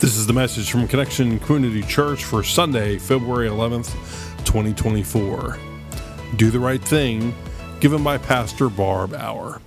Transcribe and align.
This 0.00 0.16
is 0.16 0.26
the 0.26 0.32
message 0.32 0.70
from 0.70 0.88
Connection 0.88 1.38
Community 1.40 1.82
Church 1.82 2.24
for 2.24 2.42
Sunday, 2.42 2.96
February 2.96 3.48
11th, 3.48 3.92
2024. 4.44 5.58
Do 6.36 6.50
the 6.50 6.58
Right 6.58 6.80
Thing, 6.80 7.34
given 7.80 8.02
by 8.02 8.16
Pastor 8.16 8.70
Barb 8.70 9.12
Auer. 9.12 9.60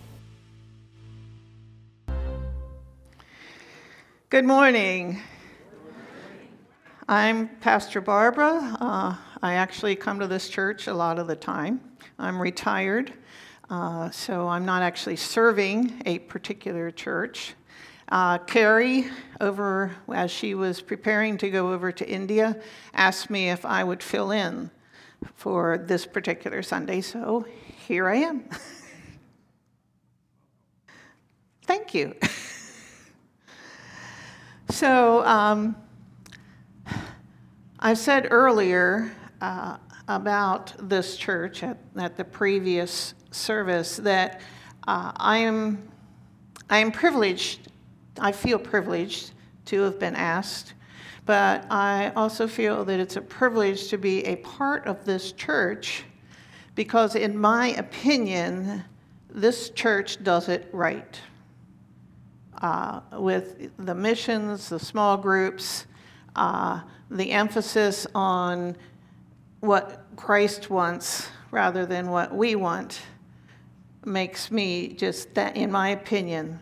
Good 4.32 4.46
morning. 4.46 5.22
I'm 7.08 7.48
Pastor 7.60 8.02
Barbara. 8.02 8.76
Uh, 8.82 9.16
I 9.44 9.54
actually 9.54 9.96
come 9.96 10.20
to 10.20 10.28
this 10.28 10.50
church 10.50 10.88
a 10.88 10.94
lot 10.96 11.20
of 11.20 11.28
the 11.28 11.36
time. 11.36 11.80
I'm 12.18 12.42
retired, 12.42 13.14
uh, 13.70 14.10
so 14.10 14.48
I'm 14.48 14.66
not 14.66 14.82
actually 14.82 15.18
serving 15.18 16.02
a 16.08 16.18
particular 16.20 16.90
church. 16.90 17.54
Uh, 18.10 18.38
Carrie, 18.38 19.10
over 19.42 19.92
as 20.14 20.32
she 20.32 20.56
was 20.56 20.82
preparing 20.82 21.38
to 21.38 21.50
go 21.50 21.74
over 21.74 21.92
to 21.92 22.08
India, 22.08 22.58
asked 22.94 23.30
me 23.30 23.50
if 23.50 23.66
I 23.66 23.84
would 23.84 24.02
fill 24.02 24.32
in 24.32 24.72
for 25.36 25.78
this 25.78 26.06
particular 26.06 26.64
Sunday, 26.64 27.02
so 27.02 27.46
here 27.88 28.08
I 28.08 28.16
am. 28.16 28.46
Thank 31.66 31.94
you. 31.94 32.16
so, 34.70 35.26
um, 35.26 35.76
I 37.80 37.94
said 37.94 38.30
earlier 38.32 39.12
uh, 39.42 39.78
about 40.08 40.74
this 40.80 41.18
church 41.18 41.62
at, 41.62 41.78
at, 41.98 42.16
the 42.16 42.24
previous 42.24 43.16
service 43.32 43.98
that 43.98 44.40
uh, 44.88 45.12
I 45.18 45.40
am 45.40 45.90
I 46.70 46.80
am 46.80 46.92
privileged 46.92 47.70
I 48.20 48.32
feel 48.32 48.60
privileged 48.60 49.32
to 49.66 49.82
have 49.82 50.00
been 50.00 50.16
asked, 50.16 50.74
but 51.26 51.66
I 51.70 52.12
also 52.16 52.48
feel 52.48 52.86
that 52.86 53.00
it's 53.00 53.16
a 53.16 53.22
privilege 53.22 53.90
to 53.90 53.98
be 53.98 54.26
a 54.26 54.38
part 54.38 54.86
of 54.88 55.06
this 55.06 55.32
church 55.34 56.06
because, 56.76 57.16
in 57.16 57.38
my 57.38 57.70
opinion, 57.70 58.84
this 59.30 59.70
church 59.72 60.24
does 60.24 60.48
it 60.48 60.70
right. 60.72 61.20
Uh, 62.62 63.02
with 63.14 63.72
the 63.78 63.94
missions, 63.94 64.70
the 64.70 64.80
small 64.80 65.18
groups, 65.18 65.86
uh, 66.36 66.82
the 67.12 67.32
emphasis 67.32 68.08
on 68.16 68.76
what 69.60 70.06
Christ 70.16 70.70
wants 70.70 71.30
rather 71.52 71.86
than 71.86 72.10
what 72.10 72.34
we 72.34 72.56
want 72.56 73.02
makes 74.06 74.52
me 74.52 74.90
just 74.90 75.34
that, 75.36 75.56
in 75.58 75.72
my 75.72 75.90
opinion, 75.90 76.60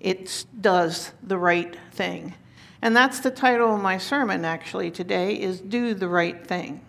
it 0.00 0.46
does 0.60 1.12
the 1.22 1.38
right 1.38 1.76
thing. 1.92 2.34
And 2.82 2.96
that's 2.96 3.20
the 3.20 3.30
title 3.30 3.74
of 3.74 3.82
my 3.82 3.98
sermon 3.98 4.44
actually 4.44 4.90
today 4.90 5.34
is 5.34 5.60
do 5.60 5.94
the 5.94 6.08
right 6.08 6.46
thing. 6.46 6.80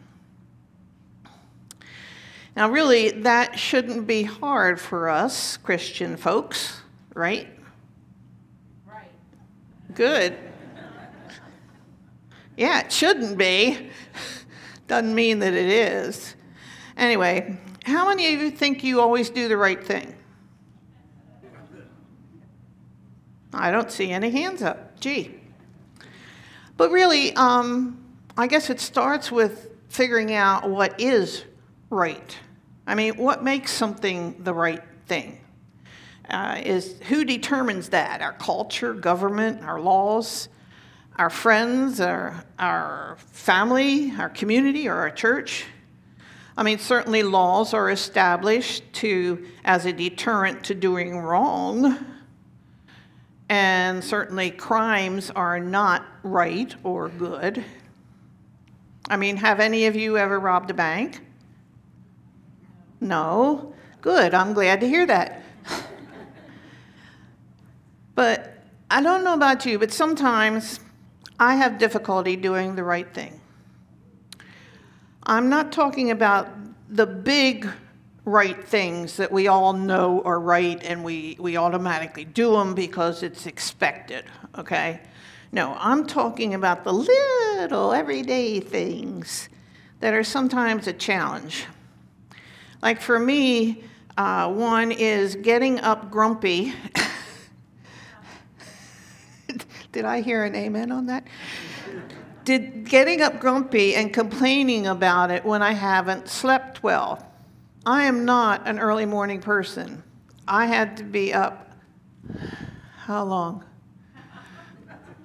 Now 2.56 2.70
really 2.70 3.12
that 3.12 3.60
shouldn't 3.60 4.08
be 4.08 4.24
hard 4.24 4.80
for 4.80 5.10
us 5.10 5.58
Christian 5.58 6.18
folks, 6.18 6.82
right? 7.14 7.48
Right. 8.88 9.12
Good. 9.94 10.38
Yeah, 12.58 12.82
it 12.82 12.92
shouldn't 12.92 13.38
be. 13.38 13.90
Doesn't 14.88 15.16
mean 15.16 15.40
that 15.40 15.54
it 15.54 15.70
is. 15.70 16.36
Anyway, 16.98 17.58
how 17.86 18.08
many 18.10 18.34
of 18.34 18.42
you 18.42 18.52
think 18.52 18.84
you 18.84 19.00
always 19.00 19.30
do 19.30 19.48
the 19.48 19.58
right 19.58 19.82
thing? 19.84 20.14
I 23.54 23.72
don't 23.72 23.92
see 23.92 24.12
any 24.12 24.30
hands 24.30 24.62
up. 24.62 25.00
Gee. 25.00 25.36
But 26.78 26.92
really, 26.92 27.36
um, 27.36 28.04
I 28.38 28.48
guess 28.48 28.70
it 28.70 28.80
starts 28.80 29.32
with 29.32 29.70
figuring 29.90 30.34
out 30.34 30.70
what 30.70 31.00
is 31.00 31.44
right. 31.90 32.38
I 32.88 32.96
mean, 32.96 33.18
what 33.18 33.44
makes 33.44 33.72
something 33.72 34.36
the 34.40 34.54
right 34.54 34.82
thing? 35.06 35.40
Uh, 36.30 36.62
is 36.64 36.96
who 37.10 37.26
determines 37.26 37.90
that? 37.90 38.22
Our 38.22 38.34
culture, 38.34 38.94
government, 38.94 39.64
our 39.64 39.82
laws, 39.82 40.48
our 41.18 41.30
friends, 41.30 42.00
our, 42.00 42.46
our 42.58 43.18
family, 43.32 44.14
our 44.18 44.30
community, 44.30 44.88
or 44.88 44.96
our 44.96 45.12
church? 45.12 45.66
I 46.56 46.64
mean, 46.64 46.80
certainly 46.80 47.22
laws 47.24 47.74
are 47.74 47.90
established 47.90 48.92
to 48.94 49.46
as 49.66 49.86
a 49.86 49.94
deterrent 49.94 50.64
to 50.66 50.76
doing 50.76 51.18
wrong 51.18 51.98
and 53.52 54.02
certainly 54.02 54.50
crimes 54.50 55.30
are 55.30 55.60
not 55.60 56.06
right 56.24 56.74
or 56.86 57.10
good. 57.10 57.62
I 59.10 59.18
mean, 59.18 59.36
have 59.36 59.60
any 59.60 59.88
of 59.88 59.96
you 59.98 60.18
ever 60.18 60.40
robbed 60.40 60.72
a 60.72 60.74
bank? 60.74 61.20
No? 63.02 63.74
Good, 64.00 64.34
I'm 64.34 64.54
glad 64.54 64.80
to 64.80 64.88
hear 64.88 65.06
that. 65.06 65.44
but 68.16 68.64
I 68.90 69.02
don't 69.02 69.26
know 69.26 69.34
about 69.34 69.66
you, 69.66 69.78
but 69.78 69.92
sometimes 69.92 70.80
I 71.38 71.56
have 71.56 71.78
difficulty 71.78 72.38
doing 72.38 72.78
the 72.78 72.86
right 72.86 73.14
thing. 73.14 73.42
I'm 75.24 75.50
not 75.50 75.74
talking 75.74 76.10
about 76.10 76.48
the 76.88 77.06
big 77.06 77.68
right 78.26 78.64
things 78.64 79.18
that 79.18 79.32
we 79.32 79.48
all 79.48 79.74
know 79.74 80.22
are 80.24 80.40
right 80.40 80.82
and 80.84 81.04
we, 81.04 81.36
we 81.40 81.58
automatically 81.58 82.26
do 82.26 82.52
them 82.52 82.76
because 82.76 83.24
it's 83.24 83.48
expected, 83.48 84.26
okay? 84.58 85.02
No, 85.52 85.76
I'm 85.80 86.06
talking 86.06 86.54
about 86.54 86.84
the 86.84 86.94
little 86.94 87.92
everyday 87.92 88.60
things 88.60 89.50
that 90.00 90.14
are 90.14 90.24
sometimes 90.24 90.88
a 90.88 90.94
challenge. 90.94 91.66
Like 92.82 93.02
for 93.02 93.20
me, 93.20 93.84
uh, 94.18 94.52
one 94.52 94.92
is 94.92 95.36
getting 95.36 95.80
up 95.80 96.12
grumpy. 96.12 96.74
Did 99.92 100.06
I 100.06 100.22
hear 100.22 100.46
an 100.46 100.56
amen 100.56 100.92
on 100.92 101.08
that? 101.08 101.26
Did 102.46 102.86
getting 102.86 103.22
up 103.22 103.40
grumpy 103.40 103.96
and 103.96 104.14
complaining 104.14 104.88
about 104.88 105.32
it 105.32 105.44
when 105.44 105.62
I 105.62 105.74
haven't 105.74 106.30
slept 106.30 106.82
well. 106.82 107.31
I 107.86 108.04
am 108.04 108.26
not 108.26 108.68
an 108.68 108.78
early 108.78 109.08
morning 109.08 109.42
person. 109.42 110.04
I 110.48 110.68
had 110.68 110.98
to 110.98 111.04
be 111.04 111.34
up, 111.34 111.72
how 112.96 113.24
long? 113.24 113.64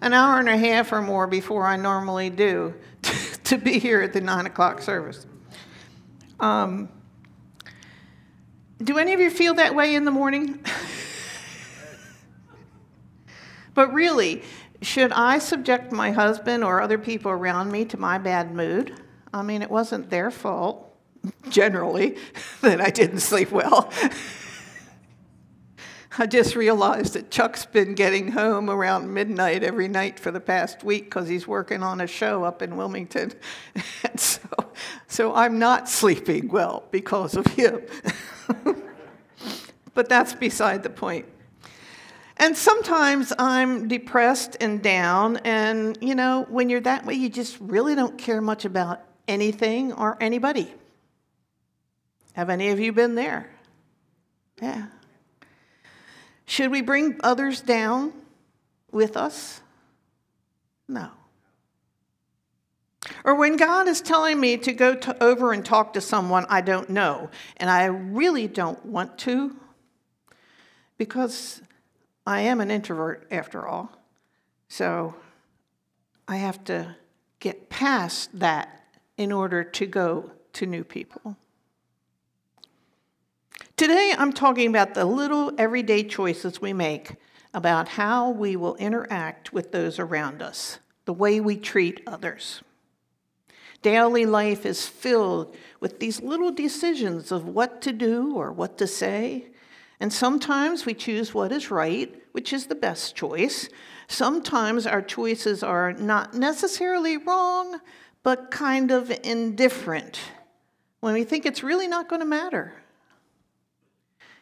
An 0.00 0.14
hour 0.14 0.38
and 0.38 0.48
a 0.48 0.56
half 0.56 0.92
or 0.92 1.02
more 1.02 1.26
before 1.26 1.66
I 1.66 1.76
normally 1.76 2.30
do 2.30 2.74
to 3.44 3.58
be 3.58 3.78
here 3.78 4.00
at 4.00 4.14
the 4.14 4.22
nine 4.22 4.46
o'clock 4.46 4.80
service. 4.80 5.26
Um, 6.40 6.88
do 8.82 8.98
any 8.98 9.12
of 9.12 9.20
you 9.20 9.30
feel 9.30 9.54
that 9.54 9.74
way 9.74 9.94
in 9.94 10.06
the 10.06 10.10
morning? 10.10 10.58
but 13.74 13.92
really, 13.92 14.42
should 14.80 15.12
I 15.12 15.40
subject 15.40 15.92
my 15.92 16.10
husband 16.10 16.64
or 16.64 16.80
other 16.80 16.98
people 16.98 17.30
around 17.30 17.70
me 17.70 17.84
to 17.86 17.98
my 17.98 18.16
bad 18.16 18.54
mood? 18.54 18.98
I 19.34 19.42
mean, 19.42 19.60
it 19.60 19.70
wasn't 19.70 20.08
their 20.08 20.30
fault 20.30 20.85
generally, 21.48 22.16
that 22.60 22.80
I 22.80 22.90
didn't 22.90 23.20
sleep 23.20 23.50
well. 23.50 23.92
I 26.18 26.26
just 26.26 26.56
realized 26.56 27.12
that 27.12 27.30
Chuck's 27.30 27.66
been 27.66 27.94
getting 27.94 28.28
home 28.32 28.70
around 28.70 29.12
midnight 29.12 29.62
every 29.62 29.86
night 29.86 30.18
for 30.18 30.30
the 30.30 30.40
past 30.40 30.82
week 30.82 31.04
because 31.04 31.28
he's 31.28 31.46
working 31.46 31.82
on 31.82 32.00
a 32.00 32.06
show 32.06 32.42
up 32.42 32.62
in 32.62 32.76
Wilmington. 32.76 33.32
And 34.04 34.18
so, 34.18 34.48
so 35.08 35.34
I'm 35.34 35.58
not 35.58 35.88
sleeping 35.88 36.48
well 36.48 36.84
because 36.90 37.34
of 37.34 37.46
him. 37.46 37.82
but 39.94 40.08
that's 40.08 40.32
beside 40.34 40.82
the 40.82 40.90
point. 40.90 41.26
And 42.38 42.56
sometimes 42.56 43.32
I'm 43.38 43.88
depressed 43.88 44.56
and 44.60 44.82
down, 44.82 45.38
and 45.38 45.98
you 46.00 46.14
know, 46.14 46.46
when 46.48 46.68
you're 46.68 46.82
that 46.82 47.04
way, 47.04 47.14
you 47.14 47.28
just 47.28 47.58
really 47.60 47.94
don't 47.94 48.16
care 48.16 48.40
much 48.40 48.64
about 48.64 49.02
anything 49.26 49.92
or 49.92 50.16
anybody. 50.20 50.72
Have 52.36 52.50
any 52.50 52.68
of 52.68 52.78
you 52.78 52.92
been 52.92 53.14
there? 53.14 53.48
Yeah. 54.60 54.88
Should 56.44 56.70
we 56.70 56.82
bring 56.82 57.18
others 57.24 57.62
down 57.62 58.12
with 58.92 59.16
us? 59.16 59.62
No. 60.86 61.08
Or 63.24 63.36
when 63.36 63.56
God 63.56 63.88
is 63.88 64.02
telling 64.02 64.38
me 64.38 64.58
to 64.58 64.74
go 64.74 64.94
to, 64.94 65.24
over 65.24 65.54
and 65.54 65.64
talk 65.64 65.94
to 65.94 66.02
someone 66.02 66.44
I 66.50 66.60
don't 66.60 66.90
know, 66.90 67.30
and 67.56 67.70
I 67.70 67.86
really 67.86 68.48
don't 68.48 68.84
want 68.84 69.16
to, 69.20 69.56
because 70.98 71.62
I 72.26 72.42
am 72.42 72.60
an 72.60 72.70
introvert 72.70 73.26
after 73.30 73.66
all. 73.66 73.90
So 74.68 75.14
I 76.28 76.36
have 76.36 76.62
to 76.64 76.96
get 77.40 77.70
past 77.70 78.38
that 78.38 78.84
in 79.16 79.32
order 79.32 79.64
to 79.64 79.86
go 79.86 80.32
to 80.52 80.66
new 80.66 80.84
people. 80.84 81.38
Today, 83.76 84.14
I'm 84.16 84.32
talking 84.32 84.70
about 84.70 84.94
the 84.94 85.04
little 85.04 85.52
everyday 85.58 86.02
choices 86.02 86.62
we 86.62 86.72
make 86.72 87.16
about 87.52 87.88
how 87.88 88.30
we 88.30 88.56
will 88.56 88.74
interact 88.76 89.52
with 89.52 89.70
those 89.70 89.98
around 89.98 90.40
us, 90.40 90.78
the 91.04 91.12
way 91.12 91.40
we 91.40 91.58
treat 91.58 92.00
others. 92.06 92.62
Daily 93.82 94.24
life 94.24 94.64
is 94.64 94.86
filled 94.86 95.54
with 95.78 96.00
these 96.00 96.22
little 96.22 96.50
decisions 96.50 97.30
of 97.30 97.48
what 97.48 97.82
to 97.82 97.92
do 97.92 98.34
or 98.34 98.50
what 98.50 98.78
to 98.78 98.86
say. 98.86 99.48
And 100.00 100.10
sometimes 100.10 100.86
we 100.86 100.94
choose 100.94 101.34
what 101.34 101.52
is 101.52 101.70
right, 101.70 102.14
which 102.32 102.54
is 102.54 102.68
the 102.68 102.74
best 102.74 103.14
choice. 103.14 103.68
Sometimes 104.08 104.86
our 104.86 105.02
choices 105.02 105.62
are 105.62 105.92
not 105.92 106.32
necessarily 106.32 107.18
wrong, 107.18 107.80
but 108.22 108.50
kind 108.50 108.90
of 108.90 109.10
indifferent 109.22 110.18
when 111.00 111.12
we 111.12 111.24
think 111.24 111.44
it's 111.44 111.62
really 111.62 111.86
not 111.86 112.08
going 112.08 112.20
to 112.20 112.26
matter. 112.26 112.72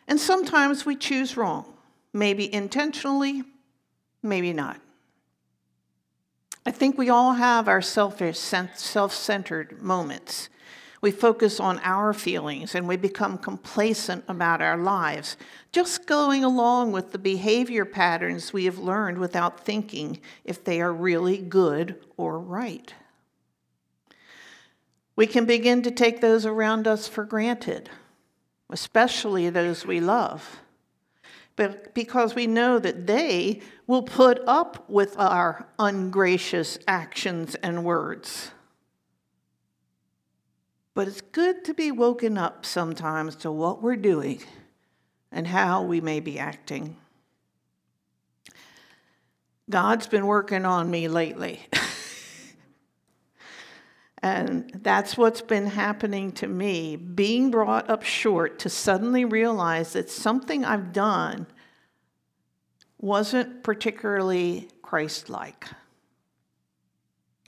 And 0.07 0.21
sometimes 0.21 0.85
we 0.85 0.97
choose 0.97 1.37
wrong, 1.37 1.73
maybe 2.13 2.53
intentionally, 2.53 3.43
maybe 4.23 4.53
not. 4.53 4.81
I 6.67 6.71
think 6.71 6.97
we 6.97 7.11
all 7.11 7.35
have 7.35 7.69
our 7.69 7.83
selfish, 7.83 8.39
self 8.39 9.13
centered 9.13 9.83
moments. 9.83 10.49
We 11.03 11.11
focus 11.11 11.61
on 11.61 11.81
our 11.81 12.15
feelings 12.15 12.75
and 12.75 12.89
we 12.89 12.97
become 12.97 13.37
complacent 13.37 14.25
about 14.27 14.63
our 14.63 14.79
lives, 14.79 15.37
just 15.71 16.07
going 16.07 16.43
along 16.43 16.93
with 16.93 17.13
the 17.13 17.19
behavior 17.19 17.85
patterns 17.85 18.55
we 18.55 18.65
have 18.65 18.79
learned 18.79 19.19
without 19.19 19.61
thinking 19.67 20.19
if 20.47 20.65
they 20.65 20.81
are 20.81 20.95
really 20.95 21.37
good 21.37 22.03
or 22.17 22.39
right. 22.39 22.95
We 25.15 25.27
can 25.27 25.45
begin 25.45 25.83
to 25.83 25.91
take 25.91 26.23
those 26.23 26.47
around 26.47 26.89
us 26.89 27.07
for 27.07 27.25
granted, 27.25 27.91
especially 28.75 29.49
those 29.49 29.87
we 29.87 30.01
love 30.01 30.61
but 31.57 31.95
because 31.95 32.35
we 32.35 32.47
know 32.47 32.79
that 32.79 33.07
they 33.07 33.61
will 33.87 34.03
put 34.03 34.41
up 34.47 34.89
with 34.89 35.19
our 35.19 35.69
ungracious 35.79 36.79
actions 36.89 37.55
and 37.57 37.85
words. 37.85 38.51
But 40.95 41.09
it's 41.09 41.21
good 41.21 41.65
to 41.65 41.75
be 41.75 41.91
woken 41.91 42.39
up 42.39 42.67
sometimes 42.67 43.37
to 43.37 43.51
what 43.51 43.83
we're 43.83 43.97
doing 43.97 44.43
and 45.31 45.47
how 45.47 45.83
we 45.83 46.01
may 46.01 46.21
be 46.21 46.39
acting. 46.39 46.97
God's 49.71 50.07
been 50.07 50.27
working 50.27 50.65
on 50.65 50.91
me 50.91 51.09
lately. 51.09 51.67
and 54.25 54.71
that's 54.83 55.19
what's 55.19 55.43
been 55.43 55.67
happening 55.67 56.33
to 56.33 56.47
me, 56.47 56.97
being 56.97 57.51
brought 57.51 57.91
up 57.91 58.03
short 58.03 58.59
to 58.61 58.71
suddenly 58.71 59.27
realize 59.27 59.93
that 59.93 60.09
something 60.09 60.65
I've 60.65 60.95
done 60.95 61.47
wasn't 62.99 63.63
particularly 63.63 64.71
Christ 64.81 65.29
like. 65.29 65.67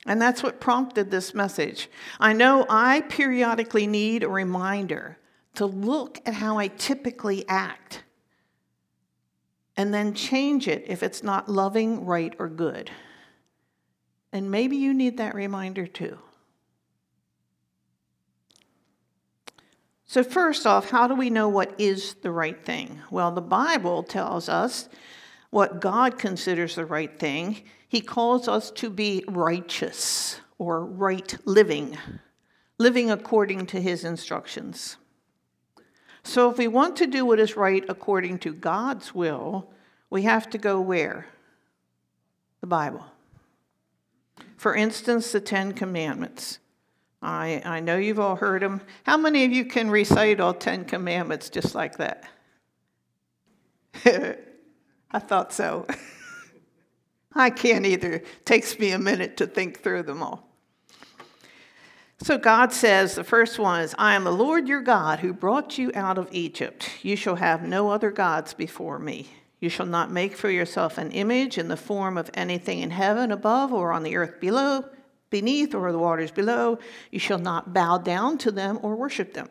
And 0.05 0.21
that's 0.21 0.43
what 0.43 0.61
prompted 0.61 1.11
this 1.11 1.33
message. 1.33 1.89
I 2.21 2.35
know 2.35 2.67
I 2.69 3.01
periodically 3.09 3.87
need 3.87 4.23
a 4.23 4.29
reminder 4.29 5.17
to 5.55 5.65
look 5.65 6.21
at 6.27 6.35
how 6.35 6.59
I 6.59 6.69
typically 6.69 7.49
act 7.49 8.03
and 9.79 9.95
then 9.95 10.13
change 10.13 10.69
it 10.69 10.85
if 10.89 11.03
it's 11.03 11.23
not 11.23 11.49
loving, 11.49 12.05
right, 12.05 12.35
or 12.39 12.51
good. 12.51 12.91
And 14.31 14.51
maybe 14.51 14.77
you 14.77 14.93
need 14.93 15.17
that 15.17 15.35
reminder 15.35 15.87
too. 15.87 16.19
So, 20.07 20.23
first 20.23 20.67
off, 20.67 20.91
how 20.91 21.09
do 21.09 21.17
we 21.17 21.31
know 21.31 21.49
what 21.49 21.75
is 21.79 22.15
the 22.15 22.31
right 22.31 22.65
thing? 22.65 23.01
Well, 23.11 23.33
the 23.33 23.41
Bible 23.41 24.05
tells 24.05 24.49
us 24.49 24.89
what 25.51 25.81
God 25.81 26.17
considers 26.17 26.77
the 26.77 26.85
right 26.85 27.19
thing. 27.19 27.65
He 27.89 28.01
calls 28.01 28.47
us 28.47 28.71
to 28.73 28.89
be 28.89 29.25
righteous 29.27 30.41
or 30.59 30.85
right 30.85 31.37
living, 31.45 31.99
living 32.79 33.11
according 33.11 33.67
to 33.67 33.81
His 33.81 34.05
instructions. 34.05 34.97
So, 36.23 36.51
if 36.51 36.59
we 36.59 36.69
want 36.69 36.95
to 36.97 37.09
do 37.09 37.27
what 37.27 37.41
is 37.41 37.57
right 37.57 37.85
according 37.89 38.39
to 38.41 38.53
God's 38.53 39.13
will, 39.13 39.73
we 40.09 40.23
have 40.23 40.49
to 40.51 40.59
go 40.59 40.81
where? 40.81 41.27
The 42.61 42.69
Bible. 42.69 43.05
For 44.57 44.75
instance, 44.75 45.33
the 45.33 45.41
Ten 45.41 45.73
Commandments. 45.73 46.61
I, 47.23 47.63
I 47.65 47.81
know 47.81 47.97
you've 47.97 48.21
all 48.21 48.37
heard 48.37 48.63
them. 48.63 48.81
How 49.05 49.17
many 49.17 49.45
of 49.45 49.53
you 49.53 49.65
can 49.65 49.91
recite 49.91 50.41
all 50.41 50.55
Ten 50.55 50.85
Commandments 50.85 51.51
just 51.51 51.75
like 51.75 51.97
that? 51.97 52.25
I 54.05 55.19
thought 55.19 55.53
so. 55.53 55.87
I 57.35 57.51
can't 57.51 57.87
either. 57.87 58.15
It 58.15 58.47
takes 58.47 58.79
me 58.79 58.93
a 58.93 58.99
minute 58.99 59.37
to 59.39 59.47
think 59.47 59.83
through 59.83 60.05
them 60.05 60.23
all. 60.23 60.47
So 62.19 62.39
God 62.39 62.73
says, 62.73 63.15
the 63.15 63.25
first 63.25 63.59
one 63.59 63.83
is, 63.83 63.95
I 63.99 64.15
am 64.15 64.25
the 64.25 64.33
Lord 64.33 64.69
your 64.69 64.81
God 64.81 65.21
who 65.21 65.35
brought 65.35 65.77
you 65.77 65.93
out 65.95 66.17
of 66.17 66.29
Egypt. 66.33 66.91
You 67.03 67.15
shall 67.15 67.37
have 67.37 67.63
no 67.63 67.91
other 67.91 68.11
gods 68.11 68.55
before 68.55 68.99
me. 68.99 69.29
You 69.61 69.69
shall 69.69 69.87
not 69.87 70.11
make 70.11 70.35
for 70.35 70.49
yourself 70.49 70.97
an 70.97 71.13
image 71.13 71.59
in 71.59 71.69
the 71.69 71.77
form 71.77 72.17
of 72.17 72.31
anything 72.33 72.81
in 72.81 72.91
heaven 72.91 73.31
above 73.31 73.73
or 73.73 73.93
on 73.93 74.03
the 74.03 74.17
earth 74.17 74.41
below, 74.41 74.87
beneath 75.31 75.75
or 75.75 75.93
the 75.93 75.99
waters 75.99 76.31
below. 76.31 76.79
You 77.11 77.19
shall 77.19 77.39
not 77.39 77.73
bow 77.73 77.99
down 77.99 78.39
to 78.39 78.51
them 78.51 78.79
or 78.83 78.95
worship 78.97 79.35
them. 79.35 79.49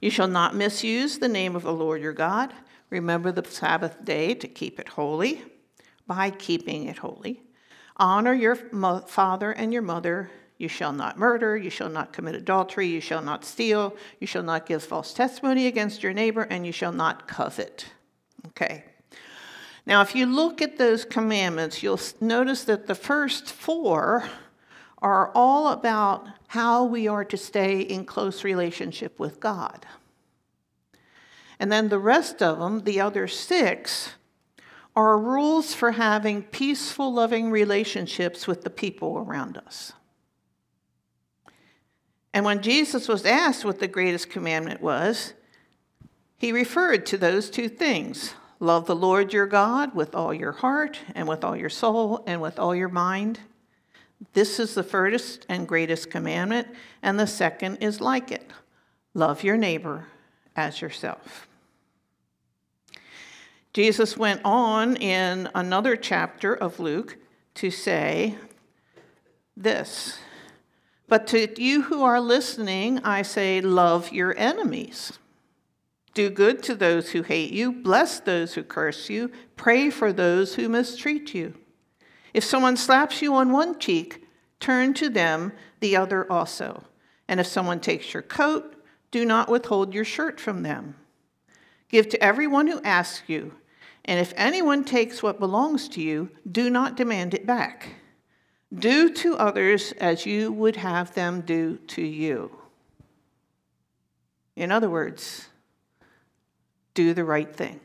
You 0.00 0.10
shall 0.10 0.28
not 0.28 0.56
misuse 0.56 1.18
the 1.18 1.28
name 1.28 1.54
of 1.54 1.62
the 1.62 1.72
Lord 1.72 2.02
your 2.02 2.12
God. 2.12 2.52
Remember 2.90 3.32
the 3.32 3.48
Sabbath 3.48 4.04
day 4.04 4.34
to 4.34 4.48
keep 4.48 4.80
it 4.80 4.88
holy 4.88 5.42
by 6.06 6.30
keeping 6.30 6.86
it 6.88 6.98
holy. 6.98 7.42
Honor 7.96 8.34
your 8.34 8.56
father 8.56 9.52
and 9.52 9.72
your 9.72 9.82
mother. 9.82 10.30
You 10.58 10.68
shall 10.68 10.92
not 10.92 11.18
murder. 11.18 11.56
You 11.56 11.70
shall 11.70 11.88
not 11.88 12.12
commit 12.12 12.34
adultery. 12.34 12.86
You 12.86 13.00
shall 13.00 13.22
not 13.22 13.44
steal. 13.44 13.96
You 14.20 14.26
shall 14.26 14.42
not 14.42 14.66
give 14.66 14.82
false 14.82 15.14
testimony 15.14 15.66
against 15.66 16.02
your 16.02 16.12
neighbor, 16.12 16.42
and 16.42 16.66
you 16.66 16.72
shall 16.72 16.92
not 16.92 17.26
covet. 17.26 17.86
Okay. 18.48 18.84
Now, 19.84 20.00
if 20.00 20.14
you 20.14 20.26
look 20.26 20.62
at 20.62 20.78
those 20.78 21.04
commandments, 21.04 21.82
you'll 21.82 22.00
notice 22.20 22.64
that 22.64 22.86
the 22.86 22.94
first 22.94 23.50
four 23.50 24.28
are 24.98 25.32
all 25.34 25.68
about 25.68 26.28
how 26.48 26.84
we 26.84 27.08
are 27.08 27.24
to 27.24 27.36
stay 27.36 27.80
in 27.80 28.04
close 28.04 28.44
relationship 28.44 29.18
with 29.18 29.40
God. 29.40 29.84
And 31.58 31.70
then 31.70 31.88
the 31.88 31.98
rest 31.98 32.42
of 32.42 32.58
them, 32.58 32.84
the 32.84 33.00
other 33.00 33.26
six, 33.26 34.12
are 34.94 35.18
rules 35.18 35.74
for 35.74 35.92
having 35.92 36.42
peaceful, 36.42 37.12
loving 37.12 37.50
relationships 37.50 38.46
with 38.46 38.62
the 38.62 38.70
people 38.70 39.18
around 39.18 39.56
us. 39.56 39.92
And 42.34 42.44
when 42.44 42.62
Jesus 42.62 43.08
was 43.08 43.26
asked 43.26 43.64
what 43.64 43.80
the 43.80 43.88
greatest 43.88 44.30
commandment 44.30 44.80
was, 44.80 45.34
he 46.36 46.52
referred 46.52 47.06
to 47.06 47.18
those 47.18 47.50
two 47.50 47.68
things 47.68 48.34
love 48.62 48.86
the 48.86 48.94
Lord 48.94 49.32
your 49.32 49.46
God 49.46 49.92
with 49.92 50.14
all 50.14 50.32
your 50.32 50.52
heart, 50.52 51.00
and 51.16 51.26
with 51.26 51.42
all 51.42 51.56
your 51.56 51.68
soul, 51.68 52.22
and 52.28 52.40
with 52.40 52.60
all 52.60 52.76
your 52.76 52.88
mind. 52.88 53.40
This 54.34 54.60
is 54.60 54.74
the 54.74 54.84
first 54.84 55.44
and 55.48 55.66
greatest 55.66 56.10
commandment, 56.10 56.68
and 57.02 57.18
the 57.18 57.26
second 57.26 57.78
is 57.78 58.00
like 58.00 58.30
it 58.30 58.48
love 59.14 59.42
your 59.42 59.56
neighbor 59.56 60.06
as 60.54 60.80
yourself. 60.80 61.48
Jesus 63.72 64.16
went 64.16 64.40
on 64.44 64.96
in 64.96 65.48
another 65.56 65.96
chapter 65.96 66.54
of 66.54 66.78
Luke 66.78 67.16
to 67.54 67.70
say 67.70 68.36
this 69.56 70.20
But 71.08 71.26
to 71.28 71.60
you 71.60 71.82
who 71.82 72.04
are 72.04 72.20
listening, 72.20 73.00
I 73.00 73.22
say, 73.22 73.60
love 73.60 74.12
your 74.12 74.38
enemies. 74.38 75.18
Do 76.14 76.28
good 76.28 76.62
to 76.64 76.74
those 76.74 77.10
who 77.10 77.22
hate 77.22 77.52
you, 77.52 77.72
bless 77.72 78.20
those 78.20 78.54
who 78.54 78.62
curse 78.62 79.08
you, 79.08 79.30
pray 79.56 79.88
for 79.88 80.12
those 80.12 80.54
who 80.54 80.68
mistreat 80.68 81.34
you. 81.34 81.54
If 82.34 82.44
someone 82.44 82.76
slaps 82.76 83.22
you 83.22 83.34
on 83.34 83.52
one 83.52 83.78
cheek, 83.78 84.26
turn 84.60 84.94
to 84.94 85.08
them 85.08 85.52
the 85.80 85.96
other 85.96 86.30
also. 86.30 86.84
And 87.28 87.40
if 87.40 87.46
someone 87.46 87.80
takes 87.80 88.12
your 88.12 88.22
coat, 88.22 88.76
do 89.10 89.24
not 89.24 89.48
withhold 89.48 89.94
your 89.94 90.04
shirt 90.04 90.38
from 90.40 90.62
them. 90.62 90.96
Give 91.88 92.08
to 92.08 92.22
everyone 92.22 92.66
who 92.66 92.82
asks 92.82 93.22
you, 93.26 93.54
and 94.04 94.18
if 94.18 94.32
anyone 94.36 94.84
takes 94.84 95.22
what 95.22 95.38
belongs 95.38 95.88
to 95.90 96.02
you, 96.02 96.30
do 96.50 96.68
not 96.70 96.96
demand 96.96 97.34
it 97.34 97.46
back. 97.46 97.94
Do 98.74 99.12
to 99.14 99.36
others 99.36 99.92
as 99.92 100.26
you 100.26 100.50
would 100.52 100.76
have 100.76 101.14
them 101.14 101.42
do 101.42 101.76
to 101.88 102.02
you. 102.02 102.50
In 104.56 104.72
other 104.72 104.90
words, 104.90 105.48
do 106.94 107.14
the 107.14 107.24
right 107.24 107.54
thing. 107.54 107.80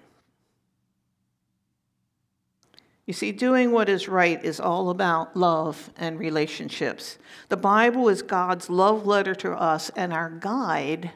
You 3.06 3.14
see, 3.14 3.32
doing 3.32 3.72
what 3.72 3.88
is 3.88 4.10
right 4.10 4.44
is 4.44 4.60
all 4.60 4.90
about 4.90 5.36
love 5.36 5.90
and 5.96 6.20
relationships. 6.20 7.18
The 7.48 7.56
Bible 7.56 8.10
is 8.10 8.22
God's 8.22 8.70
love 8.70 9.08
letter 9.08 9.34
to 9.36 9.54
us 9.54 9.90
and 9.96 10.12
our 10.12 10.30
guide 10.30 11.12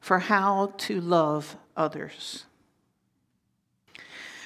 for 0.00 0.18
how 0.18 0.74
to 0.78 1.00
love 1.00 1.56
others. 1.76 2.46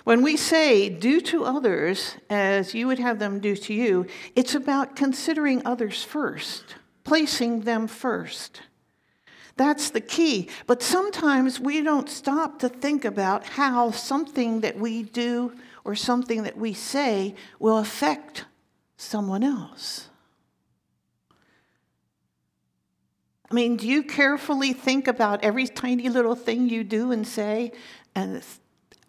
When 0.05 0.21
we 0.21 0.37
say, 0.37 0.91
do 0.91 1.23
to 1.23 1.45
others 1.45 2.17
as 2.29 2.75
you 2.75 2.87
would 2.87 2.99
have 2.99 3.19
them 3.19 3.41
do 3.41 3.57
to 3.57 3.73
you, 3.73 4.07
it's 4.37 4.55
about 4.55 4.95
considering 4.95 5.62
others 5.64 6.03
first, 6.03 6.75
placing 7.05 7.62
them 7.62 7.87
first. 7.87 8.61
That's 9.57 9.91
the 9.91 10.01
key. 10.01 10.49
But 10.67 10.83
sometimes 10.83 11.61
we 11.61 11.81
don't 11.81 12.09
stop 12.09 12.59
to 12.61 12.69
think 12.69 13.05
about 13.05 13.45
how 13.45 13.93
something 13.93 14.61
that 14.61 14.77
we 14.77 15.03
do 15.03 15.53
or 15.85 15.95
something 15.95 16.43
that 16.43 16.57
we 16.57 16.73
say 16.73 17.35
will 17.59 17.79
affect 17.79 18.47
someone 18.97 19.45
else. 19.45 20.09
I 23.51 23.55
mean, 23.55 23.77
do 23.77 23.87
you 23.87 24.03
carefully 24.03 24.73
think 24.73 25.07
about 25.07 25.45
every 25.45 25.69
tiny 25.69 26.09
little 26.09 26.35
thing 26.35 26.69
you 26.69 26.83
do 26.83 27.13
and 27.13 27.27
say 27.27 27.73
and 28.15 28.43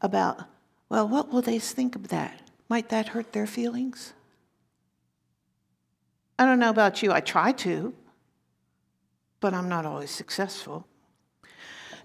about, 0.01 0.43
well, 0.89 1.07
what 1.07 1.31
will 1.31 1.41
they 1.41 1.57
think 1.57 1.95
of 1.95 2.09
that? 2.09 2.41
Might 2.69 2.89
that 2.89 3.09
hurt 3.09 3.33
their 3.33 3.47
feelings? 3.47 4.13
I 6.37 6.45
don't 6.45 6.59
know 6.59 6.69
about 6.69 7.01
you, 7.01 7.11
I 7.11 7.21
try 7.21 7.53
to, 7.53 7.95
but 9.45 9.53
I'm 9.53 9.69
not 9.69 9.85
always 9.85 10.09
successful. 10.09 10.87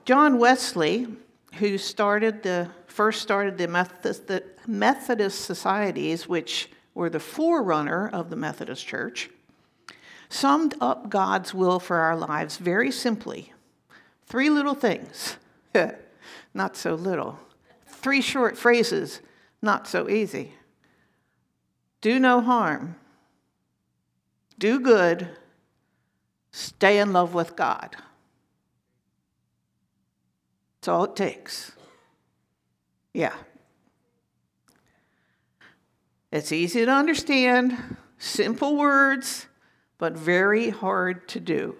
John 0.04 0.38
Wesley, 0.38 1.06
who 1.54 1.78
started 1.78 2.42
the 2.42 2.68
first 2.86 3.22
started 3.22 3.56
the 3.56 3.66
Methodist, 3.66 4.26
the 4.26 4.44
Methodist 4.66 5.46
societies, 5.46 6.28
which 6.28 6.68
were 6.92 7.08
the 7.08 7.18
forerunner 7.18 8.10
of 8.10 8.28
the 8.28 8.36
Methodist 8.36 8.86
Church, 8.86 9.30
summed 10.28 10.74
up 10.82 11.08
God's 11.08 11.54
will 11.54 11.80
for 11.80 11.96
our 11.96 12.14
lives 12.14 12.58
very 12.58 12.90
simply. 12.90 13.54
Three 14.26 14.50
little 14.50 14.74
things, 14.74 15.38
not 16.52 16.76
so 16.76 16.94
little. 16.94 17.38
Three 17.86 18.20
short 18.20 18.58
phrases, 18.58 19.22
not 19.62 19.88
so 19.88 20.10
easy. 20.10 20.52
Do 22.02 22.20
no 22.20 22.42
harm, 22.42 22.96
do 24.58 24.78
good, 24.78 25.38
stay 26.52 26.98
in 26.98 27.12
love 27.12 27.34
with 27.34 27.56
God. 27.56 27.96
That's 30.80 30.88
all 30.88 31.04
it 31.04 31.16
takes. 31.16 31.72
Yeah. 33.12 33.34
It's 36.32 36.52
easy 36.52 36.84
to 36.84 36.90
understand, 36.90 37.76
simple 38.18 38.76
words, 38.76 39.46
but 39.98 40.14
very 40.14 40.70
hard 40.70 41.28
to 41.28 41.40
do. 41.40 41.76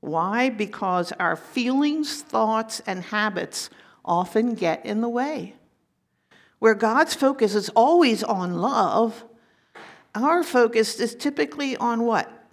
Why? 0.00 0.48
Because 0.48 1.12
our 1.12 1.36
feelings, 1.36 2.22
thoughts, 2.22 2.80
and 2.86 3.02
habits 3.02 3.70
often 4.04 4.54
get 4.54 4.84
in 4.86 5.00
the 5.00 5.08
way. 5.08 5.54
Where 6.58 6.74
God's 6.74 7.14
focus 7.14 7.54
is 7.54 7.68
always 7.70 8.22
on 8.22 8.54
love, 8.54 9.24
our 10.14 10.42
focus 10.42 11.00
is 11.00 11.14
typically 11.14 11.76
on 11.76 12.04
what? 12.04 12.43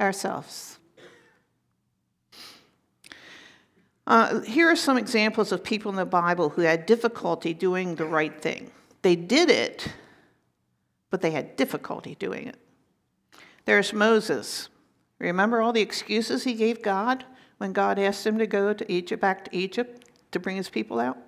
Ourselves. 0.00 0.78
Uh, 4.06 4.40
here 4.40 4.68
are 4.68 4.76
some 4.76 4.96
examples 4.96 5.52
of 5.52 5.62
people 5.62 5.90
in 5.90 5.96
the 5.96 6.04
Bible 6.04 6.48
who 6.48 6.62
had 6.62 6.86
difficulty 6.86 7.54
doing 7.54 7.94
the 7.94 8.04
right 8.04 8.42
thing. 8.42 8.70
They 9.02 9.14
did 9.14 9.50
it, 9.50 9.86
but 11.10 11.20
they 11.20 11.30
had 11.30 11.54
difficulty 11.56 12.16
doing 12.16 12.48
it. 12.48 12.56
There's 13.66 13.92
Moses. 13.92 14.68
Remember 15.20 15.60
all 15.60 15.72
the 15.72 15.80
excuses 15.80 16.42
he 16.42 16.54
gave 16.54 16.82
God 16.82 17.24
when 17.58 17.72
God 17.72 17.98
asked 17.98 18.26
him 18.26 18.38
to 18.38 18.46
go 18.46 18.72
to 18.72 18.92
Egypt, 18.92 19.20
back 19.20 19.44
to 19.44 19.56
Egypt 19.56 20.06
to 20.32 20.40
bring 20.40 20.56
his 20.56 20.70
people 20.70 20.98
out? 20.98 21.18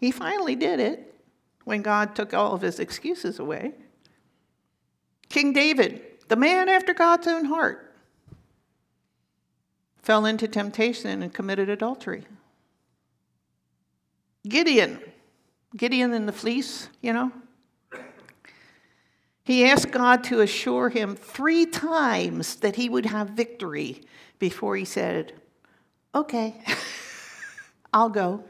He 0.00 0.10
finally 0.10 0.56
did 0.56 0.80
it 0.80 1.14
when 1.64 1.82
God 1.82 2.14
took 2.14 2.34
all 2.34 2.52
of 2.52 2.62
his 2.62 2.80
excuses 2.80 3.38
away. 3.38 3.72
King 5.28 5.52
David, 5.52 6.02
the 6.30 6.36
man 6.36 6.68
after 6.68 6.94
God's 6.94 7.26
own 7.26 7.46
heart, 7.46 7.92
fell 10.00 10.24
into 10.24 10.46
temptation 10.46 11.24
and 11.24 11.34
committed 11.34 11.68
adultery. 11.68 12.24
Gideon, 14.48 15.00
Gideon 15.76 16.12
in 16.12 16.26
the 16.26 16.32
fleece, 16.32 16.88
you 17.00 17.12
know, 17.12 17.32
he 19.42 19.64
asked 19.64 19.90
God 19.90 20.22
to 20.24 20.40
assure 20.40 20.88
him 20.88 21.16
three 21.16 21.66
times 21.66 22.54
that 22.56 22.76
he 22.76 22.88
would 22.88 23.06
have 23.06 23.30
victory 23.30 24.02
before 24.38 24.76
he 24.76 24.84
said, 24.84 25.32
Okay, 26.14 26.62
I'll 27.92 28.08
go. 28.08 28.44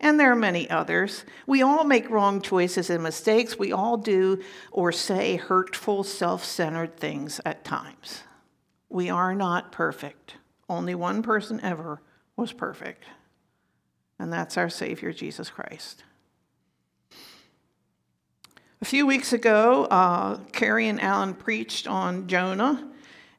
And 0.00 0.18
there 0.18 0.32
are 0.32 0.36
many 0.36 0.68
others. 0.68 1.24
We 1.46 1.62
all 1.62 1.84
make 1.84 2.10
wrong 2.10 2.42
choices 2.42 2.90
and 2.90 3.02
mistakes. 3.02 3.58
We 3.58 3.72
all 3.72 3.96
do 3.96 4.42
or 4.72 4.92
say 4.92 5.36
hurtful, 5.36 6.04
self 6.04 6.44
centered 6.44 6.96
things 6.96 7.40
at 7.44 7.64
times. 7.64 8.24
We 8.88 9.10
are 9.10 9.34
not 9.34 9.72
perfect. 9.72 10.36
Only 10.68 10.94
one 10.94 11.22
person 11.22 11.60
ever 11.62 12.00
was 12.36 12.52
perfect, 12.52 13.04
and 14.18 14.32
that's 14.32 14.56
our 14.56 14.70
Savior, 14.70 15.12
Jesus 15.12 15.50
Christ. 15.50 16.04
A 18.80 18.84
few 18.84 19.06
weeks 19.06 19.32
ago, 19.32 19.84
uh, 19.86 20.38
Carrie 20.52 20.88
and 20.88 21.00
Alan 21.00 21.34
preached 21.34 21.86
on 21.86 22.26
Jonah, 22.26 22.90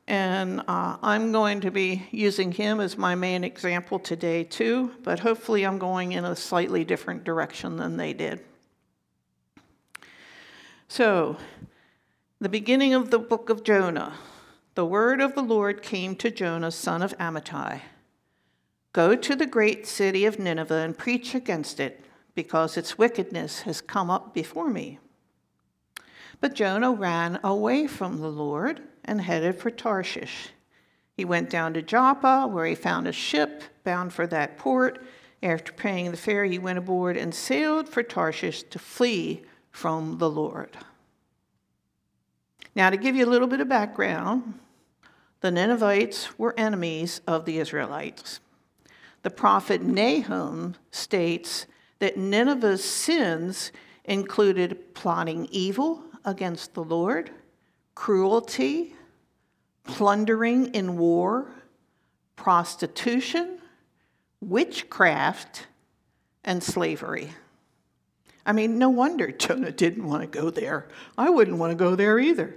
and 0.08 0.62
uh, 0.68 0.98
I'm 1.02 1.32
going 1.32 1.62
to 1.62 1.72
be 1.72 2.08
using 2.12 2.52
him 2.52 2.80
as 2.80 2.98
my 2.98 3.16
main 3.16 3.44
example 3.44 3.98
today, 3.98 4.44
too, 4.44 4.92
but 5.04 5.20
hopefully, 5.20 5.66
I'm 5.66 5.80
going 5.80 6.12
in 6.12 6.26
a 6.26 6.36
slightly 6.36 6.84
different 6.84 7.24
direction 7.24 7.78
than 7.78 7.98
they 7.98 8.14
did. 8.14 8.42
So, 10.88 11.38
the 12.40 12.50
beginning 12.50 12.94
of 12.94 13.10
the 13.10 13.20
book 13.20 13.50
of 13.50 13.64
Jonah. 13.64 14.14
The 14.76 14.86
word 14.86 15.22
of 15.22 15.36
the 15.36 15.42
Lord 15.42 15.82
came 15.82 16.16
to 16.18 16.30
Jonah, 16.30 16.70
son 16.70 17.02
of 17.02 17.18
Amittai 17.18 17.82
Go 18.92 19.16
to 19.16 19.36
the 19.36 19.46
great 19.46 19.88
city 19.88 20.26
of 20.26 20.38
Nineveh 20.38 20.76
and 20.76 20.98
preach 20.98 21.34
against 21.34 21.80
it, 21.80 22.06
because 22.36 22.78
its 22.78 22.98
wickedness 22.98 23.62
has 23.62 23.82
come 23.82 24.10
up 24.10 24.34
before 24.34 24.70
me. 24.70 25.00
But 26.42 26.54
Jonah 26.54 26.92
ran 26.92 27.40
away 27.44 27.88
from 27.88 28.20
the 28.20 28.30
Lord 28.30 28.82
and 29.06 29.22
headed 29.22 29.56
for 29.56 29.72
Tarshish. 29.72 30.50
He 31.16 31.24
went 31.24 31.50
down 31.50 31.74
to 31.74 31.82
Joppa, 31.82 32.48
where 32.48 32.66
he 32.66 32.76
found 32.76 33.08
a 33.08 33.14
ship 33.14 33.64
bound 33.84 34.12
for 34.12 34.28
that 34.28 34.58
port. 34.58 35.02
After 35.42 35.72
paying 35.72 36.12
the 36.12 36.18
fare, 36.18 36.46
he 36.46 36.60
went 36.60 36.78
aboard 36.78 37.16
and 37.16 37.34
sailed 37.34 37.88
for 37.88 38.04
Tarshish 38.04 38.64
to 38.64 38.80
flee 38.80 39.44
from 39.72 40.18
the 40.18 40.30
Lord. 40.30 40.78
Now, 42.76 42.90
to 42.90 42.98
give 42.98 43.16
you 43.16 43.26
a 43.26 43.30
little 43.30 43.48
bit 43.48 43.62
of 43.62 43.70
background, 43.70 44.60
the 45.40 45.52
Ninevites 45.52 46.38
were 46.38 46.54
enemies 46.58 47.22
of 47.28 47.46
the 47.46 47.60
Israelites. 47.60 48.40
The 49.22 49.30
prophet 49.30 49.82
Nahum 49.82 50.76
states 50.92 51.68
that 52.00 52.18
Nineveh's 52.18 52.84
sins 52.84 53.72
included 54.04 54.94
plotting 54.94 55.48
evil 55.52 56.04
against 56.26 56.74
the 56.74 56.84
Lord, 56.84 57.32
cruelty, 57.96 58.94
plundering 59.84 60.68
in 60.76 60.98
war, 60.98 61.48
prostitution, 62.36 63.58
witchcraft, 64.42 65.68
and 66.44 66.62
slavery. 66.62 67.32
I 68.46 68.52
mean, 68.52 68.78
no 68.78 68.90
wonder 68.90 69.32
Jonah 69.32 69.72
didn't 69.72 70.06
want 70.06 70.22
to 70.22 70.28
go 70.28 70.50
there. 70.50 70.88
I 71.18 71.30
wouldn't 71.30 71.58
want 71.58 71.72
to 71.72 71.76
go 71.76 71.96
there 71.96 72.20
either. 72.20 72.54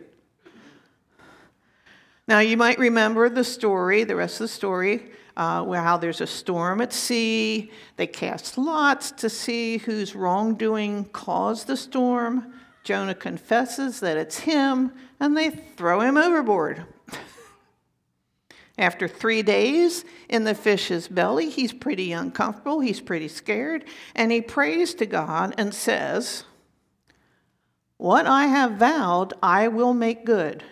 Now, 2.27 2.41
you 2.41 2.59
might 2.59 2.79
remember 2.79 3.31
the 3.31 3.45
story, 3.45 4.05
the 4.05 4.17
rest 4.17 4.35
of 4.35 4.41
the 4.41 4.49
story, 4.49 5.13
uh, 5.35 5.65
how 5.73 5.97
there's 5.97 6.21
a 6.21 6.27
storm 6.27 6.83
at 6.83 6.93
sea. 6.93 7.71
They 7.97 8.07
cast 8.07 8.59
lots 8.59 9.13
to 9.13 9.31
see 9.31 9.79
whose 9.79 10.15
wrongdoing 10.15 11.07
caused 11.07 11.69
the 11.69 11.77
storm. 11.77 12.53
Jonah 12.85 13.15
confesses 13.15 14.01
that 14.01 14.19
it's 14.19 14.41
him, 14.41 14.93
and 15.21 15.37
they 15.37 15.51
throw 15.51 16.01
him 16.01 16.17
overboard. 16.17 16.85
After 18.79 19.09
three 19.09 19.43
days 19.43 20.05
in 20.29 20.45
the 20.45 20.55
fish's 20.55 21.09
belly, 21.09 21.51
he's 21.51 21.73
pretty 21.73 22.13
uncomfortable, 22.13 22.81
he's 22.81 23.01
pretty 23.01 23.29
scared, 23.29 23.85
and 24.15 24.31
he 24.31 24.41
prays 24.41 24.95
to 24.95 25.07
God 25.07 25.55
and 25.59 25.75
says, 25.75 26.45
What 27.97 28.27
I 28.27 28.47
have 28.47 28.73
vowed, 28.73 29.35
I 29.43 29.69
will 29.69 29.95
make 29.95 30.25
good. 30.25 30.63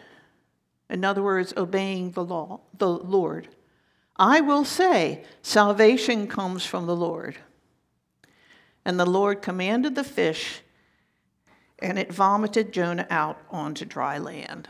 In 0.88 1.04
other 1.04 1.22
words, 1.22 1.52
obeying 1.56 2.12
the 2.12 2.24
law, 2.24 2.60
the 2.78 2.88
Lord. 2.88 3.48
I 4.16 4.40
will 4.40 4.64
say, 4.64 5.24
Salvation 5.42 6.28
comes 6.28 6.64
from 6.64 6.86
the 6.86 6.96
Lord. 6.96 7.36
And 8.84 9.00
the 9.00 9.06
Lord 9.06 9.42
commanded 9.42 9.96
the 9.96 10.04
fish 10.04 10.60
and 11.78 11.98
it 11.98 12.12
vomited 12.12 12.72
Jonah 12.72 13.06
out 13.10 13.38
onto 13.50 13.84
dry 13.84 14.18
land. 14.18 14.68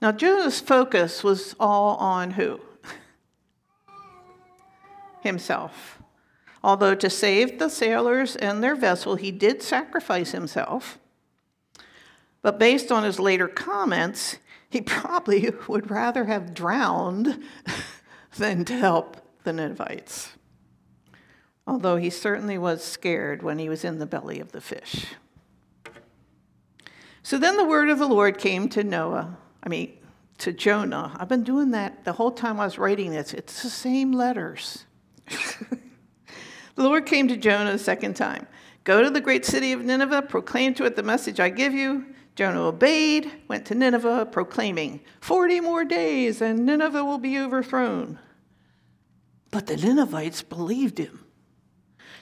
Now, 0.00 0.12
Jonah's 0.12 0.60
focus 0.60 1.22
was 1.22 1.54
all 1.60 1.96
on 1.96 2.32
who? 2.32 2.60
himself. 5.20 6.00
Although 6.62 6.94
to 6.94 7.10
save 7.10 7.58
the 7.58 7.68
sailors 7.68 8.36
and 8.36 8.62
their 8.62 8.74
vessel, 8.74 9.16
he 9.16 9.30
did 9.30 9.62
sacrifice 9.62 10.32
himself. 10.32 10.98
But 12.42 12.58
based 12.58 12.90
on 12.90 13.04
his 13.04 13.18
later 13.18 13.48
comments, 13.48 14.38
he 14.68 14.80
probably 14.80 15.52
would 15.68 15.90
rather 15.90 16.24
have 16.24 16.54
drowned 16.54 17.42
than 18.36 18.64
to 18.66 18.74
help 18.74 19.16
the 19.44 19.52
Ninevites. 19.52 20.30
Although 21.66 21.96
he 21.96 22.10
certainly 22.10 22.58
was 22.58 22.82
scared 22.82 23.42
when 23.42 23.58
he 23.58 23.68
was 23.68 23.84
in 23.84 23.98
the 23.98 24.06
belly 24.06 24.40
of 24.40 24.52
the 24.52 24.60
fish. 24.60 25.06
So 27.30 27.38
then 27.38 27.56
the 27.56 27.64
word 27.64 27.90
of 27.90 28.00
the 28.00 28.08
Lord 28.08 28.38
came 28.38 28.68
to 28.70 28.82
Noah, 28.82 29.38
I 29.62 29.68
mean, 29.68 29.96
to 30.38 30.52
Jonah. 30.52 31.16
I've 31.16 31.28
been 31.28 31.44
doing 31.44 31.70
that 31.70 32.04
the 32.04 32.12
whole 32.12 32.32
time 32.32 32.58
I 32.58 32.64
was 32.64 32.76
writing 32.76 33.12
this. 33.12 33.32
It's 33.32 33.62
the 33.62 33.70
same 33.70 34.10
letters. 34.10 34.84
the 35.28 35.78
Lord 36.82 37.06
came 37.06 37.28
to 37.28 37.36
Jonah 37.36 37.70
a 37.70 37.78
second 37.78 38.14
time. 38.14 38.48
Go 38.82 39.00
to 39.04 39.10
the 39.10 39.20
great 39.20 39.44
city 39.44 39.70
of 39.70 39.84
Nineveh, 39.84 40.22
proclaim 40.22 40.74
to 40.74 40.84
it 40.86 40.96
the 40.96 41.04
message 41.04 41.38
I 41.38 41.50
give 41.50 41.72
you. 41.72 42.04
Jonah 42.34 42.62
obeyed, 42.62 43.30
went 43.46 43.64
to 43.66 43.76
Nineveh, 43.76 44.26
proclaiming, 44.32 45.00
40 45.20 45.60
more 45.60 45.84
days 45.84 46.42
and 46.42 46.66
Nineveh 46.66 47.04
will 47.04 47.18
be 47.18 47.38
overthrown. 47.38 48.18
But 49.52 49.68
the 49.68 49.76
Ninevites 49.76 50.42
believed 50.42 50.98
him. 50.98 51.19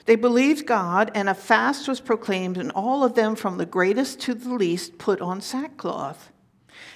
They 0.05 0.15
believed 0.15 0.65
God, 0.65 1.11
and 1.13 1.29
a 1.29 1.33
fast 1.33 1.87
was 1.87 1.99
proclaimed, 1.99 2.57
and 2.57 2.71
all 2.71 3.03
of 3.03 3.15
them, 3.15 3.35
from 3.35 3.57
the 3.57 3.65
greatest 3.65 4.19
to 4.21 4.33
the 4.33 4.53
least, 4.53 4.97
put 4.97 5.21
on 5.21 5.41
sackcloth. 5.41 6.31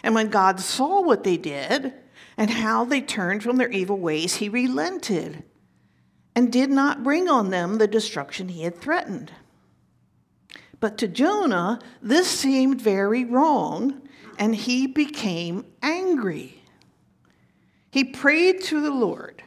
And 0.03 0.15
when 0.15 0.29
God 0.29 0.59
saw 0.59 1.01
what 1.01 1.23
they 1.23 1.37
did 1.37 1.93
and 2.37 2.49
how 2.49 2.85
they 2.85 3.01
turned 3.01 3.43
from 3.43 3.57
their 3.57 3.71
evil 3.71 3.97
ways, 3.97 4.35
he 4.35 4.49
relented 4.49 5.43
and 6.35 6.51
did 6.51 6.69
not 6.69 7.03
bring 7.03 7.29
on 7.29 7.49
them 7.49 7.77
the 7.77 7.87
destruction 7.87 8.49
he 8.49 8.63
had 8.63 8.79
threatened. 8.79 9.31
But 10.79 10.97
to 10.97 11.07
Jonah, 11.07 11.79
this 12.01 12.27
seemed 12.27 12.81
very 12.81 13.23
wrong, 13.23 14.01
and 14.37 14.55
he 14.55 14.87
became 14.87 15.65
angry. 15.81 16.63
He 17.91 18.03
prayed 18.03 18.61
to 18.63 18.81
the 18.81 18.91
Lord 18.91 19.43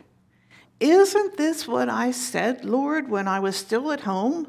Isn't 0.78 1.36
this 1.36 1.66
what 1.66 1.88
I 1.88 2.10
said, 2.10 2.64
Lord, 2.64 3.08
when 3.08 3.28
I 3.28 3.40
was 3.40 3.56
still 3.56 3.92
at 3.92 4.00
home? 4.00 4.48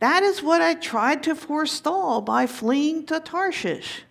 That 0.00 0.22
is 0.22 0.42
what 0.42 0.60
I 0.60 0.74
tried 0.74 1.22
to 1.24 1.34
forestall 1.34 2.20
by 2.20 2.46
fleeing 2.46 3.06
to 3.06 3.20
Tarshish. 3.20 4.02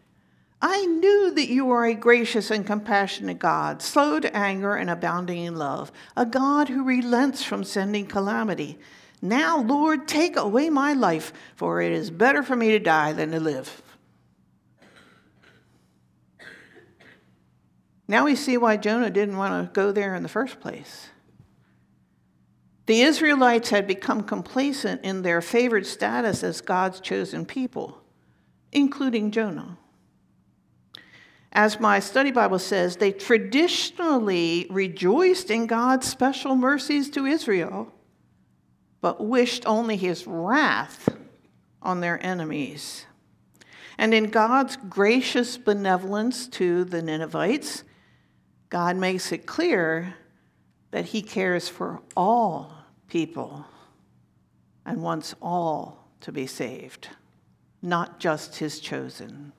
I 0.61 0.85
knew 0.85 1.31
that 1.35 1.49
you 1.49 1.69
are 1.71 1.85
a 1.85 1.93
gracious 1.93 2.49
and 2.49 2.65
compassionate 2.65 3.39
God, 3.39 3.81
slow 3.81 4.19
to 4.19 4.35
anger 4.35 4.75
and 4.75 4.89
abounding 4.89 5.43
in 5.43 5.55
love, 5.55 5.91
a 6.15 6.25
God 6.25 6.69
who 6.69 6.83
relents 6.83 7.43
from 7.43 7.63
sending 7.63 8.07
calamity 8.07 8.79
now, 9.21 9.61
Lord, 9.61 10.07
take 10.07 10.35
away 10.35 10.69
my 10.69 10.93
life, 10.93 11.33
for 11.55 11.81
it 11.81 11.91
is 11.91 12.11
better 12.11 12.43
for 12.43 12.55
me 12.55 12.69
to 12.71 12.79
die 12.79 13.13
than 13.13 13.31
to 13.31 13.39
live. 13.39 13.81
Now 18.07 18.25
we 18.25 18.35
see 18.35 18.57
why 18.57 18.77
Jonah 18.77 19.09
didn't 19.09 19.37
want 19.37 19.65
to 19.65 19.73
go 19.73 19.91
there 19.91 20.15
in 20.15 20.23
the 20.23 20.29
first 20.29 20.59
place. 20.59 21.09
The 22.87 23.01
Israelites 23.01 23.69
had 23.69 23.85
become 23.85 24.23
complacent 24.23 25.03
in 25.03 25.21
their 25.21 25.41
favored 25.41 25.85
status 25.85 26.43
as 26.43 26.61
God's 26.61 26.99
chosen 26.99 27.45
people, 27.45 28.01
including 28.71 29.31
Jonah. 29.31 29.77
As 31.51 31.79
my 31.79 31.99
study 31.99 32.31
Bible 32.31 32.59
says, 32.59 32.97
they 32.97 33.11
traditionally 33.11 34.67
rejoiced 34.69 35.51
in 35.51 35.67
God's 35.67 36.07
special 36.07 36.55
mercies 36.55 37.09
to 37.11 37.25
Israel 37.25 37.91
but 39.01 39.23
wished 39.23 39.65
only 39.65 39.95
his 39.95 40.25
wrath 40.25 41.09
on 41.81 41.99
their 42.01 42.23
enemies. 42.25 43.05
And 43.97 44.13
in 44.13 44.29
God's 44.29 44.77
gracious 44.89 45.57
benevolence 45.57 46.47
to 46.49 46.83
the 46.83 47.01
Ninevites, 47.01 47.83
God 48.69 48.95
makes 48.95 49.31
it 49.31 49.45
clear 49.45 50.15
that 50.91 51.05
he 51.05 51.21
cares 51.21 51.69
for 51.69 52.01
all 52.15 52.76
people 53.07 53.65
and 54.85 55.01
wants 55.01 55.35
all 55.41 56.09
to 56.21 56.31
be 56.31 56.47
saved, 56.47 57.09
not 57.81 58.19
just 58.19 58.57
his 58.57 58.79
chosen. 58.79 59.51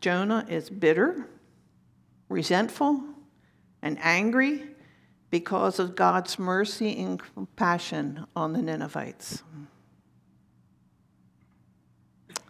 Jonah 0.00 0.46
is 0.48 0.70
bitter, 0.70 1.26
resentful, 2.28 3.02
and 3.82 3.98
angry 4.00 4.62
because 5.30 5.78
of 5.78 5.96
God's 5.96 6.38
mercy 6.38 6.96
and 6.98 7.20
compassion 7.34 8.26
on 8.34 8.52
the 8.52 8.62
Ninevites. 8.62 9.42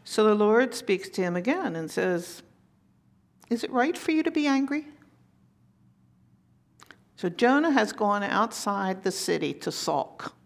So 0.04 0.24
the 0.24 0.34
Lord 0.34 0.74
speaks 0.74 1.08
to 1.10 1.22
him 1.22 1.36
again 1.36 1.76
and 1.76 1.90
says, 1.90 2.42
Is 3.50 3.64
it 3.64 3.70
right 3.70 3.96
for 3.96 4.10
you 4.10 4.22
to 4.22 4.30
be 4.30 4.46
angry? 4.46 4.86
So 7.18 7.28
Jonah 7.28 7.72
has 7.72 7.92
gone 7.92 8.22
outside 8.22 9.02
the 9.02 9.10
city 9.10 9.52
to 9.54 9.72
sulk. 9.72 10.36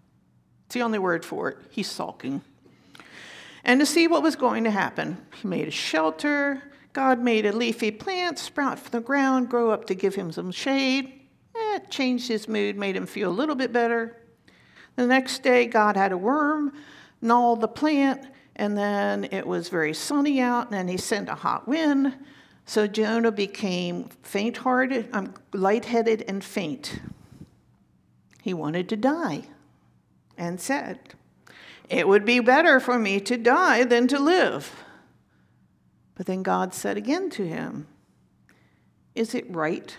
It's 0.65 0.75
the 0.75 0.81
only 0.81 0.99
word 0.99 1.23
for 1.23 1.51
it. 1.51 1.59
He's 1.69 1.91
sulking. 1.91 2.41
And 3.63 3.79
to 3.79 3.85
see 3.85 4.09
what 4.09 4.23
was 4.23 4.37
going 4.37 4.65
to 4.65 4.71
happen, 4.71 5.19
he 5.35 5.47
made 5.47 5.69
a 5.69 5.71
shelter. 5.71 6.63
God 6.95 7.21
made 7.21 7.45
a 7.45 7.53
leafy 7.53 7.91
plant 7.91 8.39
sprout 8.39 8.79
from 8.79 8.91
the 8.91 9.05
ground, 9.05 9.51
grow 9.51 9.71
up 9.71 9.85
to 9.89 9.95
give 9.95 10.15
him 10.15 10.33
some 10.33 10.51
shade. 10.51 11.13
Eh, 11.55 11.77
it 11.77 11.91
changed 11.91 12.29
his 12.29 12.49
mood, 12.49 12.79
made 12.79 12.97
him 12.97 13.05
feel 13.05 13.29
a 13.29 13.31
little 13.31 13.55
bit 13.55 13.71
better. 13.71 14.17
The 14.97 15.07
next 15.07 15.43
day, 15.43 15.67
God 15.67 15.95
had 15.95 16.11
a 16.11 16.17
worm 16.17 16.73
gnaw 17.21 17.55
the 17.55 17.69
plant, 17.69 18.27
and 18.57 18.79
then 18.79 19.25
it 19.25 19.47
was 19.47 19.69
very 19.69 19.93
sunny 19.93 20.41
out, 20.41 20.71
and 20.71 20.73
then 20.73 20.89
he 20.89 20.97
sent 20.97 21.29
a 21.29 21.35
hot 21.35 21.69
wind. 21.69 22.15
So 22.65 22.87
Jonah 22.87 23.33
became 23.33 24.09
faint 24.23 24.59
hearted, 24.59 25.09
um, 25.13 25.35
lightheaded, 25.53 26.25
and 26.29 26.43
faint. 26.43 27.01
He 28.43 28.55
wanted 28.55 28.89
to 28.91 28.97
die 28.97 29.45
and 30.37 30.61
said, 30.61 30.99
It 31.89 32.09
would 32.09 32.25
be 32.25 32.41
better 32.41 32.81
for 32.81 32.99
me 32.99 33.21
to 33.21 33.37
die 33.37 33.85
than 33.85 34.09
to 34.09 34.19
live. 34.19 34.73
But 36.15 36.27
then 36.27 36.43
God 36.43 36.75
said 36.75 36.97
again 36.97 37.31
to 37.31 37.47
him, 37.47 37.89
Is 39.15 39.35
it 39.35 39.45
right 39.49 39.97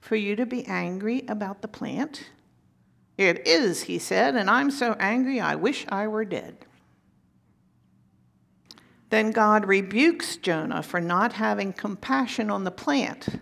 for 0.00 0.16
you 0.16 0.36
to 0.36 0.46
be 0.46 0.64
angry 0.66 1.24
about 1.28 1.62
the 1.62 1.68
plant? 1.68 2.30
It 3.16 3.46
is, 3.48 3.82
he 3.82 3.98
said, 3.98 4.36
and 4.36 4.48
I'm 4.48 4.70
so 4.70 4.94
angry 5.00 5.40
I 5.40 5.56
wish 5.56 5.84
I 5.88 6.06
were 6.06 6.24
dead. 6.24 6.64
Then 9.10 9.30
God 9.30 9.66
rebukes 9.66 10.36
Jonah 10.36 10.82
for 10.82 11.00
not 11.00 11.34
having 11.34 11.72
compassion 11.72 12.50
on 12.50 12.64
the 12.64 12.70
plant, 12.70 13.40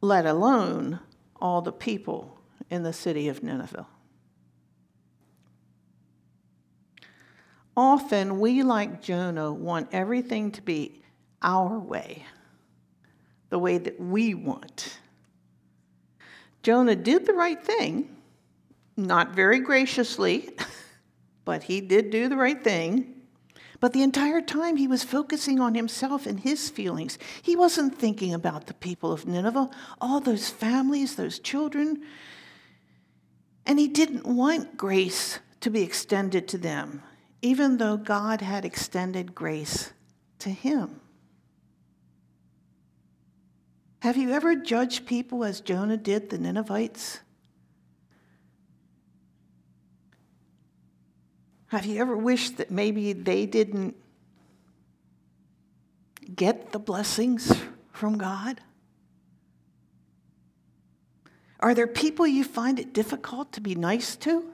let 0.00 0.24
alone 0.24 1.00
all 1.40 1.62
the 1.62 1.72
people 1.72 2.38
in 2.70 2.82
the 2.82 2.92
city 2.92 3.28
of 3.28 3.42
Nineveh. 3.42 3.86
Often 7.76 8.38
we, 8.38 8.62
like 8.62 9.02
Jonah, 9.02 9.52
want 9.52 9.88
everything 9.92 10.52
to 10.52 10.62
be 10.62 11.02
our 11.42 11.78
way 11.78 12.24
the 13.50 13.58
way 13.58 13.78
that 13.78 14.00
we 14.00 14.34
want. 14.34 14.98
Jonah 16.64 16.96
did 16.96 17.26
the 17.26 17.32
right 17.32 17.62
thing, 17.62 18.16
not 18.96 19.30
very 19.30 19.60
graciously, 19.60 20.50
but 21.44 21.62
he 21.62 21.80
did 21.80 22.10
do 22.10 22.28
the 22.28 22.36
right 22.36 22.64
thing. 22.64 23.14
But 23.84 23.92
the 23.92 24.02
entire 24.02 24.40
time 24.40 24.78
he 24.78 24.88
was 24.88 25.04
focusing 25.04 25.60
on 25.60 25.74
himself 25.74 26.24
and 26.24 26.40
his 26.40 26.70
feelings. 26.70 27.18
He 27.42 27.54
wasn't 27.54 27.98
thinking 27.98 28.32
about 28.32 28.66
the 28.66 28.72
people 28.72 29.12
of 29.12 29.26
Nineveh, 29.26 29.68
all 30.00 30.20
those 30.20 30.48
families, 30.48 31.16
those 31.16 31.38
children. 31.38 32.00
And 33.66 33.78
he 33.78 33.86
didn't 33.86 34.24
want 34.24 34.78
grace 34.78 35.38
to 35.60 35.68
be 35.68 35.82
extended 35.82 36.48
to 36.48 36.56
them, 36.56 37.02
even 37.42 37.76
though 37.76 37.98
God 37.98 38.40
had 38.40 38.64
extended 38.64 39.34
grace 39.34 39.92
to 40.38 40.48
him. 40.48 41.02
Have 44.00 44.16
you 44.16 44.30
ever 44.30 44.54
judged 44.54 45.04
people 45.04 45.44
as 45.44 45.60
Jonah 45.60 45.98
did 45.98 46.30
the 46.30 46.38
Ninevites? 46.38 47.20
Have 51.74 51.86
you 51.86 52.00
ever 52.00 52.16
wished 52.16 52.58
that 52.58 52.70
maybe 52.70 53.12
they 53.12 53.46
didn't 53.46 53.96
get 56.32 56.70
the 56.70 56.78
blessings 56.78 57.52
from 57.90 58.16
God? 58.16 58.60
Are 61.58 61.74
there 61.74 61.88
people 61.88 62.28
you 62.28 62.44
find 62.44 62.78
it 62.78 62.92
difficult 62.92 63.50
to 63.54 63.60
be 63.60 63.74
nice 63.74 64.14
to? 64.18 64.44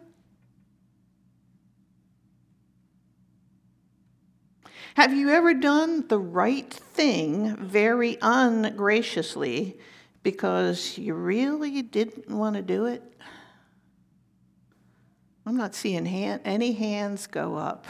Have 4.95 5.13
you 5.13 5.29
ever 5.29 5.53
done 5.53 6.09
the 6.09 6.19
right 6.19 6.73
thing 6.73 7.55
very 7.57 8.17
ungraciously 8.23 9.77
because 10.23 10.97
you 10.97 11.13
really 11.13 11.83
didn't 11.83 12.31
want 12.31 12.57
to 12.57 12.63
do 12.63 12.87
it? 12.87 13.03
I'm 15.51 15.57
not 15.57 15.75
seeing 15.75 16.07
hand, 16.07 16.43
any 16.45 16.75
hands 16.75 17.27
go 17.27 17.57
up. 17.57 17.85